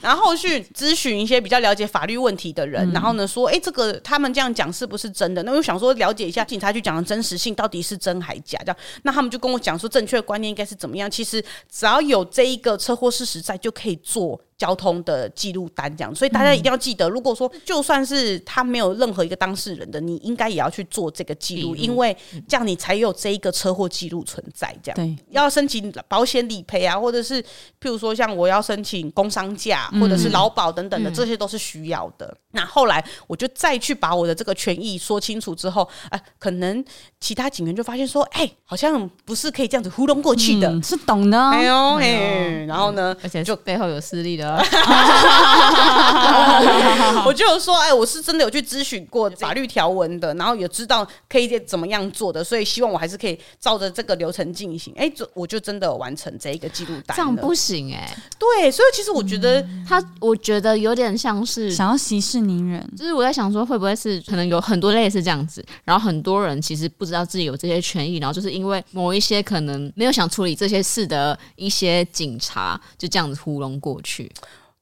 [0.00, 5.42] 然后后续咨询一些比较了解法律问题的人，嗯、然后呢说，哎，这个他们这样讲是不是真的？
[5.42, 8.56] 那我想说了解一下警察局讲的真实性到底是真还假？
[8.60, 11.10] 这样，那他们就跟我讲说，正确的观念应该是怎么样？
[11.10, 14.40] 其实只要有这一个车祸事实在，就可以做。
[14.58, 22.14] 交通的记录单这样，所以大家一定要记得，如果说就算是他没有任何一个当事人的，你应该也要去做这个记录，因为
[22.48, 24.76] 这样你才有这一个车祸记录存在。
[24.82, 32.36] 这样，对，要申请保险理赔啊，或者是譬如说像我要申请工伤假或者是劳保等等的，这些都是需要的。
[32.50, 36.84] 那后来我就再去把我的这个权益说清楚之后，哎，可能
[37.20, 41.38] 其他警员就发现说，哎，好像不是可以这样子糊弄过去的，是懂的。
[41.38, 44.47] 哎呦，嘿，然后呢，而且就背后有势力的。
[44.48, 44.62] 了。
[47.26, 54.92] 我就有说，哎，我是真的有去咨询过法律条文的，然后也知道可以怎么样做的，所以希望我还是可以照着这个流程进行。
[54.96, 57.16] 哎，我就真的有完成这一个记录单。
[57.16, 58.16] 这样不行哎、欸。
[58.38, 62.88] 对，所以其实我觉得、嗯、他，我觉得有点像是想要息事宁人。
[62.96, 74.30] 就是我在想说，会不会是可能有很多类似这样子，然后很多人其实不知道自己有这些权益，然后就是因为某一些可能没有想处理这些事的一些警察，就这样子糊弄过去。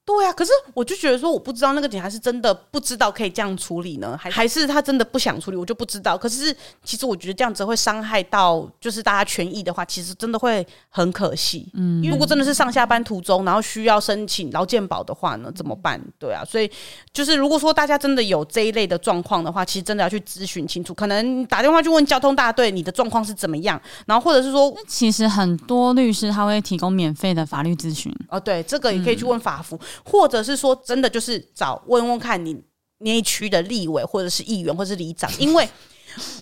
[0.07, 6.17] 对呀、啊，可是我就觉得说，我不知道那个警察是真的不知道可以这样处理呢，还还是他真的不想处理，我就不知道。
[6.17, 6.55] 可是
[6.85, 11.69] 其实我觉得这样子会伤害到就是大家权益的话，其实真的会很可惜。
[11.75, 16.01] 嗯，因为如果真的是上下班途中，然后需要申请劳健保的话呢，怎么办？
[16.21, 16.71] 对啊，所以
[17.13, 28.15] 就是如果说大家真的有这一类的状况的话，其实真的要去咨询清楚，可能打电话去问交通大队，你的状况是怎么样，然后或者是说，其实很多律师他会提供免费的法律咨询。
[28.29, 29.75] 哦，对，这个也可以去问法服。
[29.75, 32.57] 嗯或者是说，真的就是找问问看你
[32.99, 35.63] 那一区的立委，或者是议员，或者是里长， 因为，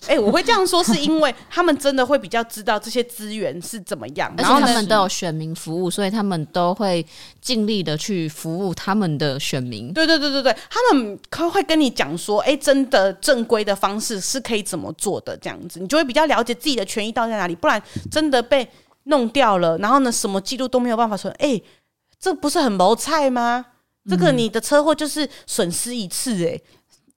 [0.07, 7.05] 哎、欸，我会这样说，是因为他们真的会比较知道这些资源是怎么样，然后他们都有选民服务，所以他们都会
[7.41, 9.91] 尽力的去服务他们的选民。
[9.91, 18.65] 对对对对对，他们可会跟你讲说，哎、欸，真的正规的方式是可以怎么做的，这样子，你就会比较了解自己的权益到在哪里，不然真的被
[19.03, 21.63] 弄掉了，然后呢，什么记录都没有办法说，哎、欸。
[22.19, 23.65] 这不是很谋菜吗？
[24.07, 26.63] 这个你的车祸就是损失一次哎、欸，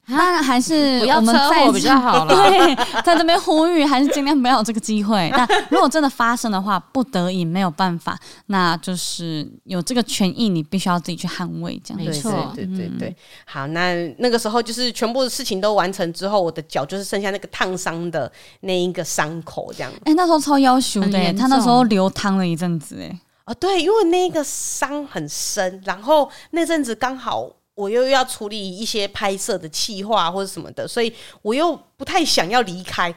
[0.07, 2.34] 那还是不要车祸比较好 了。
[2.34, 5.28] 对，在这边呼吁，还是尽量不要有这个机会。
[5.28, 11.78] 那如果真的发生的话，不得已没有办法，那就是有这个权益，你必须要自己去捍卫。
[11.84, 13.16] 这样没错，对对对对。
[13.44, 19.92] 好，那那个时候就是全部的事情都完成之后，我的脚就是剩下那个烫伤的那一个伤口这样。
[20.07, 23.20] 哎，那时候超要求的，他那时候流汤了一阵子哎。
[23.49, 33.14] 啊，对，因为那个伤很深，然后那阵子刚好我又要处理一些拍摄的企划或者什么的，所以我又不太想要离开。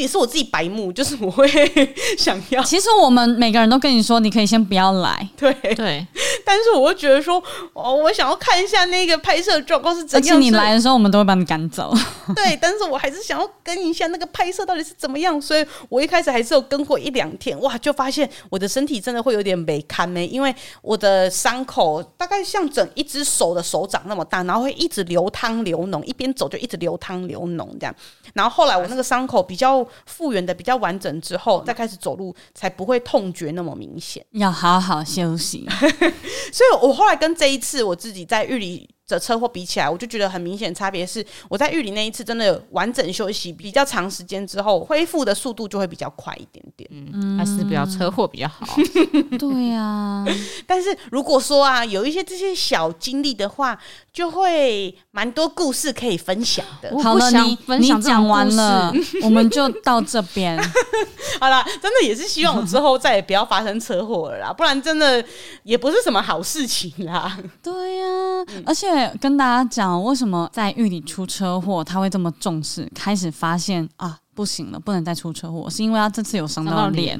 [0.00, 1.46] 也是我自己白目， 就是我会
[2.18, 2.62] 想要。
[2.62, 5.28] 其实我们每个人都跟你说，你可以先不要来。
[5.36, 6.06] 对对，
[6.44, 7.42] 但是我会觉得说，
[7.72, 10.36] 哦，我想要看一下那个拍摄状况是怎样。
[10.36, 11.94] 而且你来的时候，我们都会把你赶走。
[12.34, 15.40] 对，但是我还是想要跟一下那个拍摄到底是怎么样。
[15.40, 27.94] 所以我一开始还是有跟过一两天，哇，就发现我的身体真的会有点没堪呢，因为我的伤口大概像整一只手的手掌那么大，然后会一直流汤流脓，一边走就一直流汤流脓这样。
[28.32, 34.24] 然后后来我那个伤口比较复原的比较完整之后，再开始走路才不会痛觉那么明显。
[34.32, 35.66] 要好好休息。
[36.52, 46.88] 所以我后来跟这一次我自己在玉里的车祸比起来，我就觉得很明显差别是，我在玉林那一次真的有完整休息比较长时间之后，恢复的速度就会比较快一点点。
[46.92, 48.66] 嗯，还是不要车祸比较好。
[49.38, 50.26] 对呀、啊，
[50.66, 53.78] 但是如果说啊，有一些这些小经历的话，
[54.12, 56.96] 就会蛮多故事可以分享的。
[57.02, 58.92] 好了，你你讲完了，
[59.22, 60.58] 我们就到这边。
[61.40, 65.24] 好了，真的也是希望我之后再也不要发生车祸了啦，不然真的
[65.62, 67.38] 也不是什么好事情啦。
[67.62, 68.90] 对呀、啊，嗯、而且。
[69.20, 72.90] 跟大家讲，为什么在狱里出车祸，他会这么重视？
[72.94, 77.18] 开始发现啊，不行了，不能再出车祸，是因为他这次有伤到脸，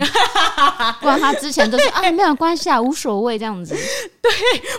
[1.00, 3.74] 不然他之前都是啊， 没有关系啊，无所谓这样子。
[3.74, 4.30] 对，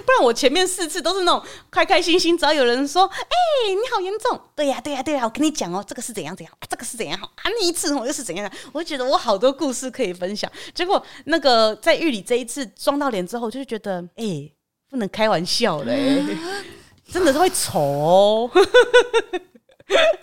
[0.06, 10.49] 不然我前面四次都是那种开开心心，只要有人说，哎、欸，你好严重，对呀、啊，对呀、啊，对呀、啊，我跟你讲哦，这个是怎样怎样，这个是怎样好啊，那一次我又是怎样的，我就觉得我好多故事可以分享。
[10.74, 14.54] 结果那个在狱里这一次撞到脸之后，就觉得，哎、欸，
[14.89, 16.24] 不能开玩笑嘞。
[17.12, 18.51] 真的是会丑哦，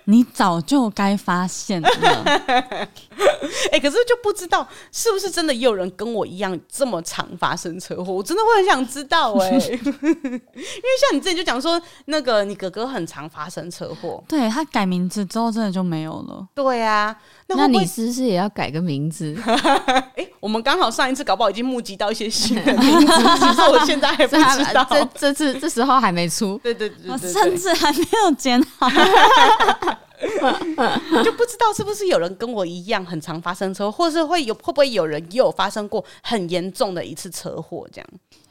[0.04, 1.88] 你早就该发现了。
[3.70, 8.12] 哎、欸，可是就不知道是不是真的也有人跟我一样这么常发生车祸？
[8.12, 9.90] 我真的会很想知道哎、欸， 因
[10.30, 10.40] 为
[11.00, 16.46] 像你之前就讲说，那个你哥哥很常发生车祸，对，他改名字之后真的就没有了。
[16.54, 17.14] 对啊。
[17.48, 19.34] 那，那你是不是也要改个名字？
[19.44, 23.06] 哎、欸，我们刚好上一次搞不好已经募集到一些新的名字，
[23.40, 24.86] 其实我现在还不知道。
[24.90, 28.86] 这这次这时候还没出，对对对，对，对，对，甚至还没有剪好，
[31.24, 38.06] 就不知道是不是有人跟我一样很常发生车祸，或是会有会不会有人也有发生过很严重的一次车祸这样？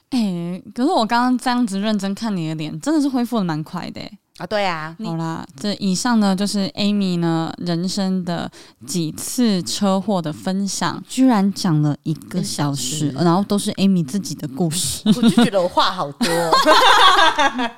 [0.10, 4.18] 哎、欸，可是我刚刚这样子认真看你的脸，真的是恢复的蛮快的、欸。
[4.38, 8.50] 啊，对啊，好啦，这以上呢就是 Amy 呢人生的
[8.86, 16.28] 几次车祸的分享，居然讲了一个小时，然后都是 Amy 自己的故事， 我就觉得我话好多。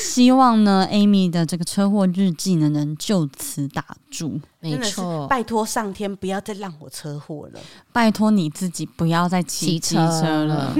[0.00, 4.40] 希望呢 Amy 的这个车祸日记呢能就此打住。
[4.60, 7.60] 没错，拜托上天不要再让我车祸了。
[7.92, 10.72] 拜托你自己不要再骑机车了，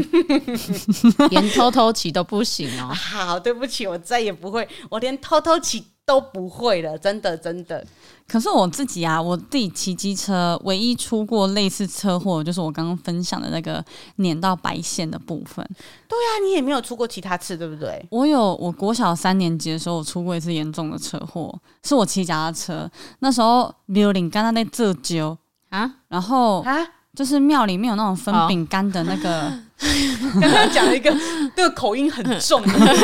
[1.31, 2.89] 连偷偷骑都不行哦。
[2.95, 7.85] 好，对不起，我再也不会，我连偷偷骑都不会了，真的真的。
[8.29, 13.85] 可是我自己啊，我自己骑机车，唯一出过类似车祸，就是我刚刚分享的那个
[14.17, 15.65] 碾到白线的部分。
[16.09, 18.05] 对啊，你也没有出过其他次，对不对？
[18.11, 22.91] 我有，我国小三年级的时候，我出过一次严重的车祸，是我骑脚踏车，
[23.21, 25.37] 那时候没有领刚刚在做酒
[25.69, 26.79] 啊，然后啊，
[27.17, 29.53] 就是庙里面有那种分饼干的那个。
[30.41, 31.13] 刚刚讲了一个
[31.57, 32.97] 那个口音很重的，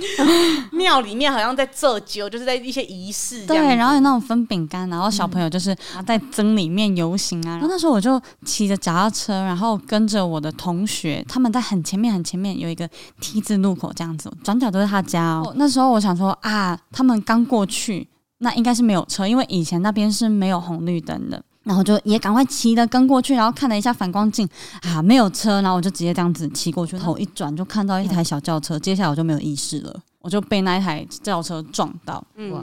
[0.72, 3.44] 庙里面好像在做酒，就是在一些仪式。
[3.44, 7.50] 对，然后有那种分饼干，然后小朋友就是在蒸里面游行啊。
[7.50, 12.88] 然后那时候我就骑着脚踏车，然后跟着我的同学，他们在很前面很前面有一个
[13.20, 15.52] T 字路口这样子，转角都是他家哦。
[15.56, 18.08] 那时候我想说啊，他们刚过去，
[18.38, 21.42] 那应该是没有车，因为以前那边是没有红绿灯的。
[21.64, 24.48] 然后就也赶快骑的跟过去，然后看了一下反光镜
[24.82, 32.62] 啊，没有车，然后我就直接这样子骑过去，头一转就看到一台小轿车，接下来我就没有意识了，我就被那一台轿车撞到，哇！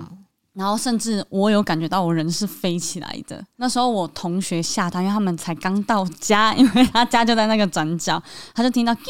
[0.54, 3.44] 然后甚至我有感觉到我人是飞起来的。
[3.56, 8.22] 那时候我同学吓到，因为他们才刚到家， 因为他家就在那个转角，
[8.54, 9.04] 他就听到“滴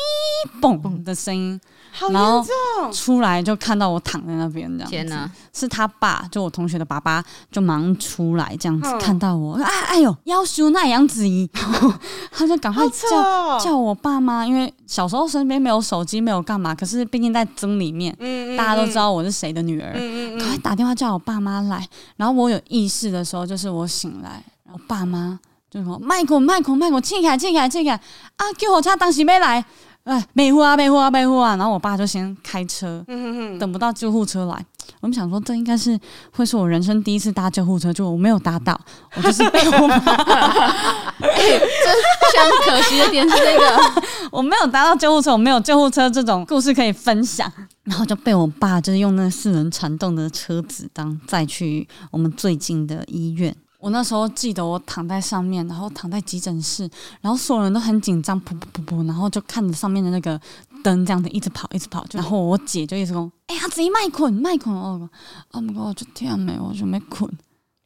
[0.61, 1.59] 嘣”的声音。
[1.93, 2.21] 好严重！
[2.21, 4.91] 然后出来就看到我躺在那边，这样子。
[4.91, 5.29] 天哪！
[5.53, 7.21] 是他爸，就我同学的爸爸，
[7.51, 11.49] 就忙出来这样子看到我，哎哎呦，夭寿那杨子怡，
[12.31, 21.87] 他就赶快叫、哦、叫我爸妈，因为小时候身边没有手机，没有干嘛，可是毕竟在村里面，嗯嗯嗯大家都知道我是谁的女儿，赶、嗯嗯嗯、快打电话叫我爸爸妈来。
[22.17, 27.91] 然后我有意识的时候，就是我醒来，然后爸妈就说：“麦克麦克麦克，起开起开起开
[28.35, 28.51] 啊！
[28.57, 29.63] 救护车当时没来。”
[30.03, 31.55] 哎，没货啊，没货啊，没货啊！
[31.55, 34.65] 然后我爸就先开车，嗯、等不到救护车来，
[34.99, 35.97] 我们想说这应该是
[36.31, 38.79] 会是我人生第一次搭救护车，就我没有搭到，
[39.15, 39.95] 我就是被我妈。
[39.95, 47.51] 哎，这相可惜的点是这个，我没有搭到救护车，我没有救护车这种故事可以分享，
[47.83, 53.55] 然后就被我爸就是用那四轮传动的车子当载去我们最近的医院。
[53.81, 56.87] 我那时候记得我躺在上面，然后躺在急诊室，
[57.19, 60.39] 然后所有人都很紧张，噗噗噗噗，然后就看着上面的那个
[60.83, 62.05] 灯，这样子一直跑，一直跑。
[62.11, 65.09] 然后我姐就一直说：“哎呀，自己麦困，卖困哦！”
[65.49, 67.27] 啊，不过我就天没，我就没困。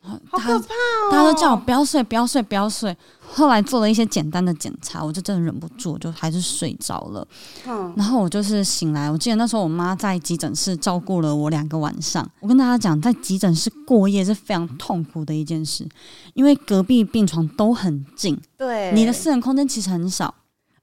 [0.06, 1.12] 好可怕哦！
[1.12, 2.96] 大家都叫我不要睡，不要睡，不要睡。
[3.28, 7.28] 后来做了一些简单的检查，我就真的忍不住，就还是睡着了。
[7.68, 12.26] 嗯，然后我就是醒来，我记得那时候我妈在急诊室照顾了我两个晚上。
[12.40, 15.88] 我跟大家讲，在急诊室过夜是非常痛苦的一件事，
[16.34, 20.34] 因为隔壁病床都很近，对，你的私人空间其实很少，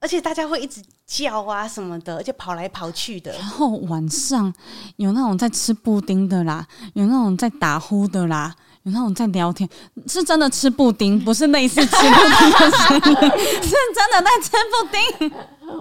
[0.01, 3.33] 而且大家会一直叫啊什么的，而且跑来跑去的。
[3.39, 4.53] 然后晚上
[4.97, 8.55] 有那种在吃布丁的啦，有那种在打呼的啦。
[8.85, 9.69] 有那种在聊天，
[10.07, 13.03] 是真的吃布丁， 不是类似吃布丁的声音，
[13.63, 15.33] 是真的在吃布丁。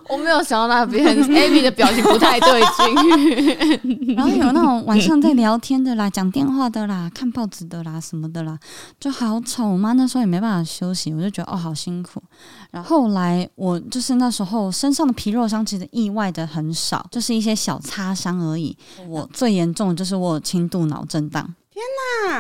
[0.08, 4.16] 我没有想到那边，Abby 的表情不太对劲。
[4.16, 8.58] 然后有那种晚上在聊天的啦，讲电话的啦，看报纸的啦，什么的啦，
[9.00, 9.66] 就好吵。
[9.66, 12.22] 我妈那时候也没办法休息，我就觉得哦，好辛苦。
[12.70, 18.78] 然后后来我就是那时候身上的皮肉伤其实意外的很少，就是一些小擦伤而已。
[19.10, 21.54] 我最严重的就是我有轻度脑震荡。
[21.74, 21.82] 天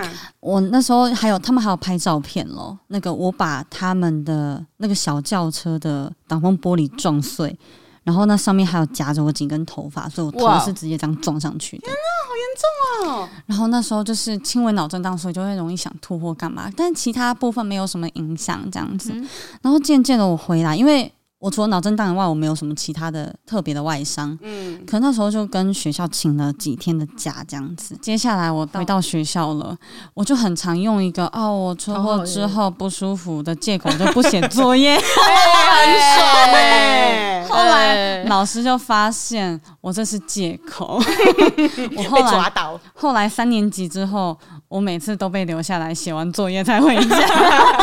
[0.04, 0.10] 呐！
[0.42, 2.78] 我那时候还有他们还有拍照片咯。
[2.88, 7.58] 那个我把他们的那个小轿车的挡风玻璃撞碎，
[8.04, 11.84] 然后那上面还有夹着我几根头发，所以我头是直接这样撞上去的。
[11.84, 13.30] 天呐，好严重哦！
[13.46, 19.12] 然后那时候就是轻微脑震荡，所以就会容易想吐或干嘛，但其他部分没有什么影响，这样子。
[19.14, 19.28] 嗯、
[19.62, 21.12] 然后渐渐的我回来，因为。
[21.42, 24.38] 我除了脑震荡以外，我没有什么其他的特别的外伤。
[24.44, 27.98] 嗯，可那时候就跟学校请了几天的假这样子。
[28.00, 29.76] 接下来我回到学校了，
[30.14, 37.44] 我就很常用一个哦，我车祸之后不舒服的借口就不写作业， 很爽哎。
[37.50, 41.02] 后来老师就发现我这是借口，
[41.98, 42.52] 我后来。
[42.94, 44.38] 后来三年级之后，
[44.72, 47.18] 我每次都被留下来写完作业才回家，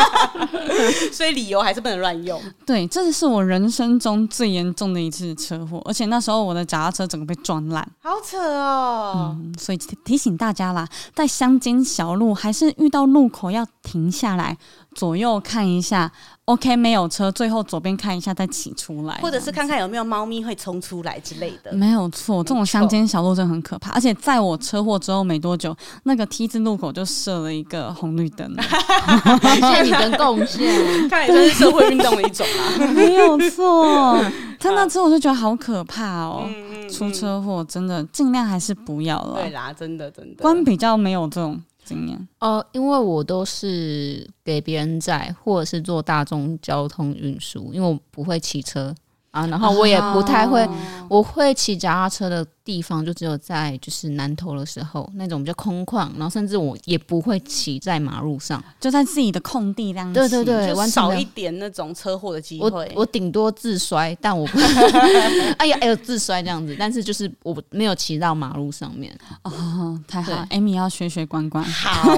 [1.13, 2.41] 所以理由还是不能乱用。
[2.65, 9.37] 对，这是我人生中最严重的一次车祸，而且那时候我的脚踏车整个被撞烂，好扯哦。
[9.39, 14.57] 嗯，所以提醒大家啦，在乡间小路还是遇到路口要停下来，
[14.99, 16.11] 左右看一下。
[16.47, 21.71] OK，没有车，最后左边看一下再骑出来，或者是看看有没有猫咪会冲出来之类的。
[21.75, 23.91] 没有错，这种乡间小路真的很可怕。
[23.91, 28.51] 而且在我车祸之后没多久，那个 T 字路口就设了一个红绿灯。
[28.57, 30.75] 感谢你的贡献，
[31.29, 32.87] 这是社会运动的一种啊。
[32.95, 34.19] 没有错，
[34.59, 36.45] 他那之后我就觉得好可怕哦。
[36.47, 39.43] 嗯、出车祸真的尽量还是不要了。
[39.43, 40.41] 对啦，真的真的。
[40.41, 41.63] 关比较没有这种。
[41.89, 42.29] 经验？
[42.41, 48.95] 哦，因为我都是给别人载，或者是坐大众交通运输，因为我不会骑车。
[49.39, 50.75] 啊，然后我也不太会，哦、
[51.09, 60.15] 我会骑脚踏车的地方就只有在就是南投的时候那种比较空旷，然后甚至我也不会骑在马路上，就在自己的空地这样子。
[60.15, 62.69] 对对对，就少一点那种车祸的机会。
[62.69, 64.59] 我我顶多自摔，但我不
[65.59, 69.17] 哎呀哎呦自摔这样子，但是就是我没有骑到马路上面。
[69.45, 71.63] 哦，太好，Amy 要学学关关。
[71.65, 72.11] 好，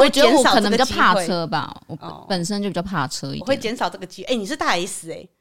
[0.00, 1.96] 我觉得我可能比较怕车吧，我
[2.28, 3.40] 本身就比较怕车一点。
[3.40, 4.34] 我会减少这个机会。
[4.34, 5.16] 哎，你是大 S 哎。
[5.16, 5.37] 啊，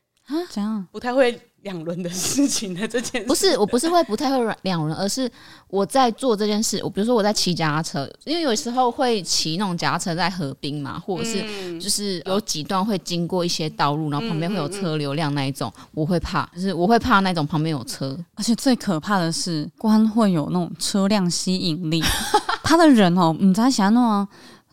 [0.51, 5.29] 这样不太会两轮的事情的这件事，不是，我不是会不太会两轮，而是
[5.69, 6.79] 我在做这件事。
[6.83, 22.01] 我比如说我在骑脚踏车，因为有时候会骑那种脚踏车在河滨嘛，或者是就是有几段会经过一些道路，然后旁边会有车流量那一种，我会怕，就是我会怕那种旁边有车，而且最可怕的是，关会有那种车辆吸引力，
[22.63, 24.27] 他的人哦，你在想那种。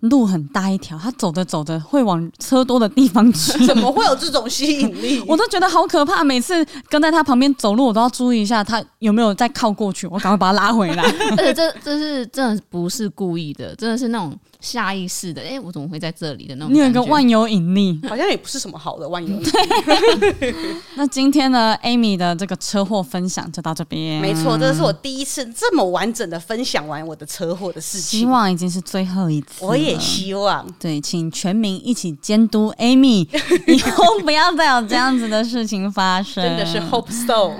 [0.08, 3.52] 路很大一条，他走着走着会往车多的地方去。
[3.66, 5.22] 怎么会有这种吸引力？
[5.28, 6.24] 我都觉得好可怕。
[6.24, 11.02] 每次跟在他旁边走路，我都要注意一下他有没有再靠过去，我赶快把他拉回来。
[11.36, 14.36] 而且这这是真的不是故意的，真的是那种。
[14.64, 16.74] 下意识的，哎、欸，我怎么会在这里的那种？
[16.74, 20.54] 你有一个万有引力， 好像也不是什么好的万有引力。
[20.96, 24.20] 那今天呢，Amy 的这个车祸分享就到这边。
[24.20, 28.20] 没错，这是我第一次这么完整的分享完我的车祸的事情。
[28.20, 29.64] 希望已经是最后一次。
[29.64, 30.66] 我也希望。
[30.80, 33.28] 对，请全民一起监督 Amy，
[33.68, 36.42] 以后不要再有这样子的事情发生。
[36.42, 37.52] 真的是 hope so。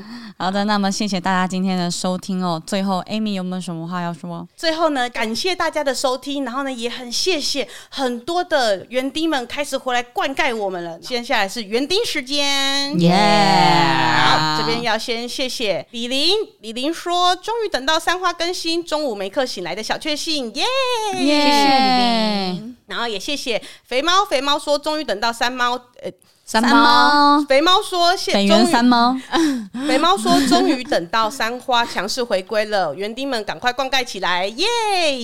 [0.45, 2.63] 好的，那么谢谢大家今天的收听哦。
[2.67, 4.47] 最后，Amy 有没有什么话要说？
[4.55, 10.99] 最后呢，感谢大家的收听，然后呢，也很谢谢很多的园丁们开始回来灌溉我们了。
[10.99, 14.57] 接下来是园丁时间，耶 Yeah！
[14.57, 20.65] 好，这边要先谢谢李玲，李玲说终于等到三花更新，中午没课醒来的小确幸，耶！
[21.15, 25.73] 谢谢李玲，然后也谢谢肥猫，肥猫说终于等到三猫，
[26.03, 26.13] 呃。
[26.45, 29.17] 三猫，肥猫说：“谢，北原三猫。
[29.89, 34.67] 肥猫说：“终于等到三花强势回归了，园丁们赶快灌溉起来，耶！”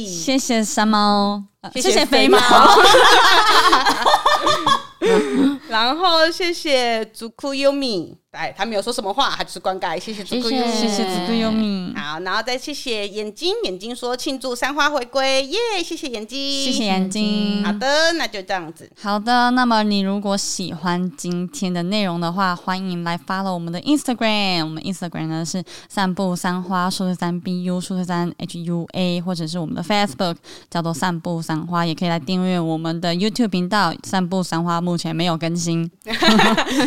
[0.08, 1.44] 谢谢三猫，
[1.74, 2.38] 谢谢肥猫。
[5.68, 8.16] 然后谢谢足库优米。
[8.32, 9.98] 哎，他没有说什么话，他只是灌溉。
[9.98, 11.92] 谢谢足库优米，谢谢足库优米。
[11.96, 15.58] 好，然后再谢谢眼睛，眼睛说庆祝三花回归，耶！
[15.82, 17.64] 谢谢眼睛，谢谢眼睛。
[17.64, 18.88] 好的，那就这样子。
[19.02, 24.64] 好的，那么你如果喜欢今天的内容的话，欢迎来 follow 我们的 Instagram。
[24.64, 30.36] 我们 Instagram 呢是散步三花数字三 BU 数字三 HUA，或者是我们的 Facebook
[30.70, 34.80] 叫做散步三花，也可以来订阅我们的 YouTube 频道散步三花。
[34.90, 35.88] 目前没有更新，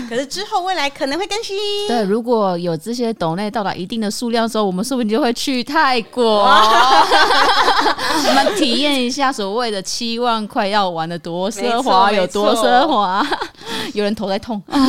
[0.10, 1.56] 可是之后未来可能会更新。
[1.88, 13.26] 对，如果有这些斗内到达一定的数量之后，我们说不定就会去泰国， 我们体验一下所谓的七万块要玩的多奢华，有多奢华。
[13.94, 14.88] 有人头在痛啊！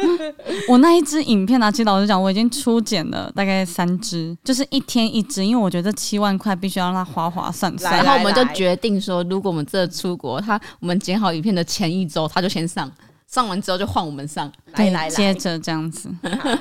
[0.68, 7.96] 我那一支影片啊，其实老实讲，我已经初剪了大概三支，就是一天一支，因为我觉得七万块必须要让它划划算算。
[7.96, 12.90] 然后我们就决定说，如果我们这出国，他我们剪好影片的前一周，他就先上。
[13.32, 16.10] 上完之后就换我们上，来来来，接着这样子，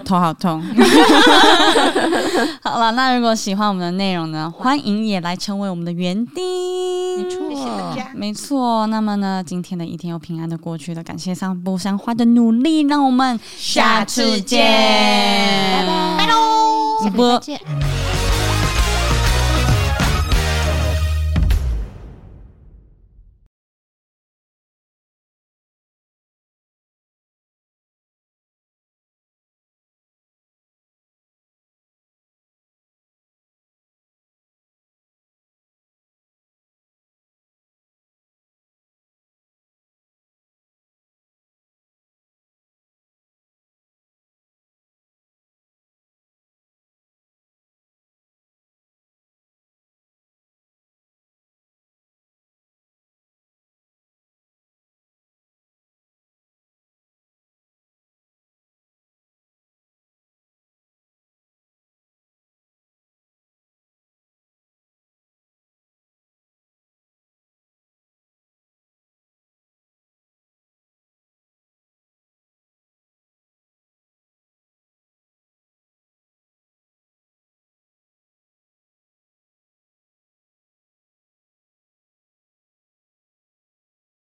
[0.05, 0.61] 头好痛。
[2.61, 7.17] 好了，那如果喜欢我们的内容呢，欢迎也来成为我们的园丁。
[7.17, 8.85] 没错，没错。
[8.87, 17.59] 那么呢，今天的一天又平安的过去了，感谢散步三花的努力，让我们下次见，拜拜，拜喽，下次见。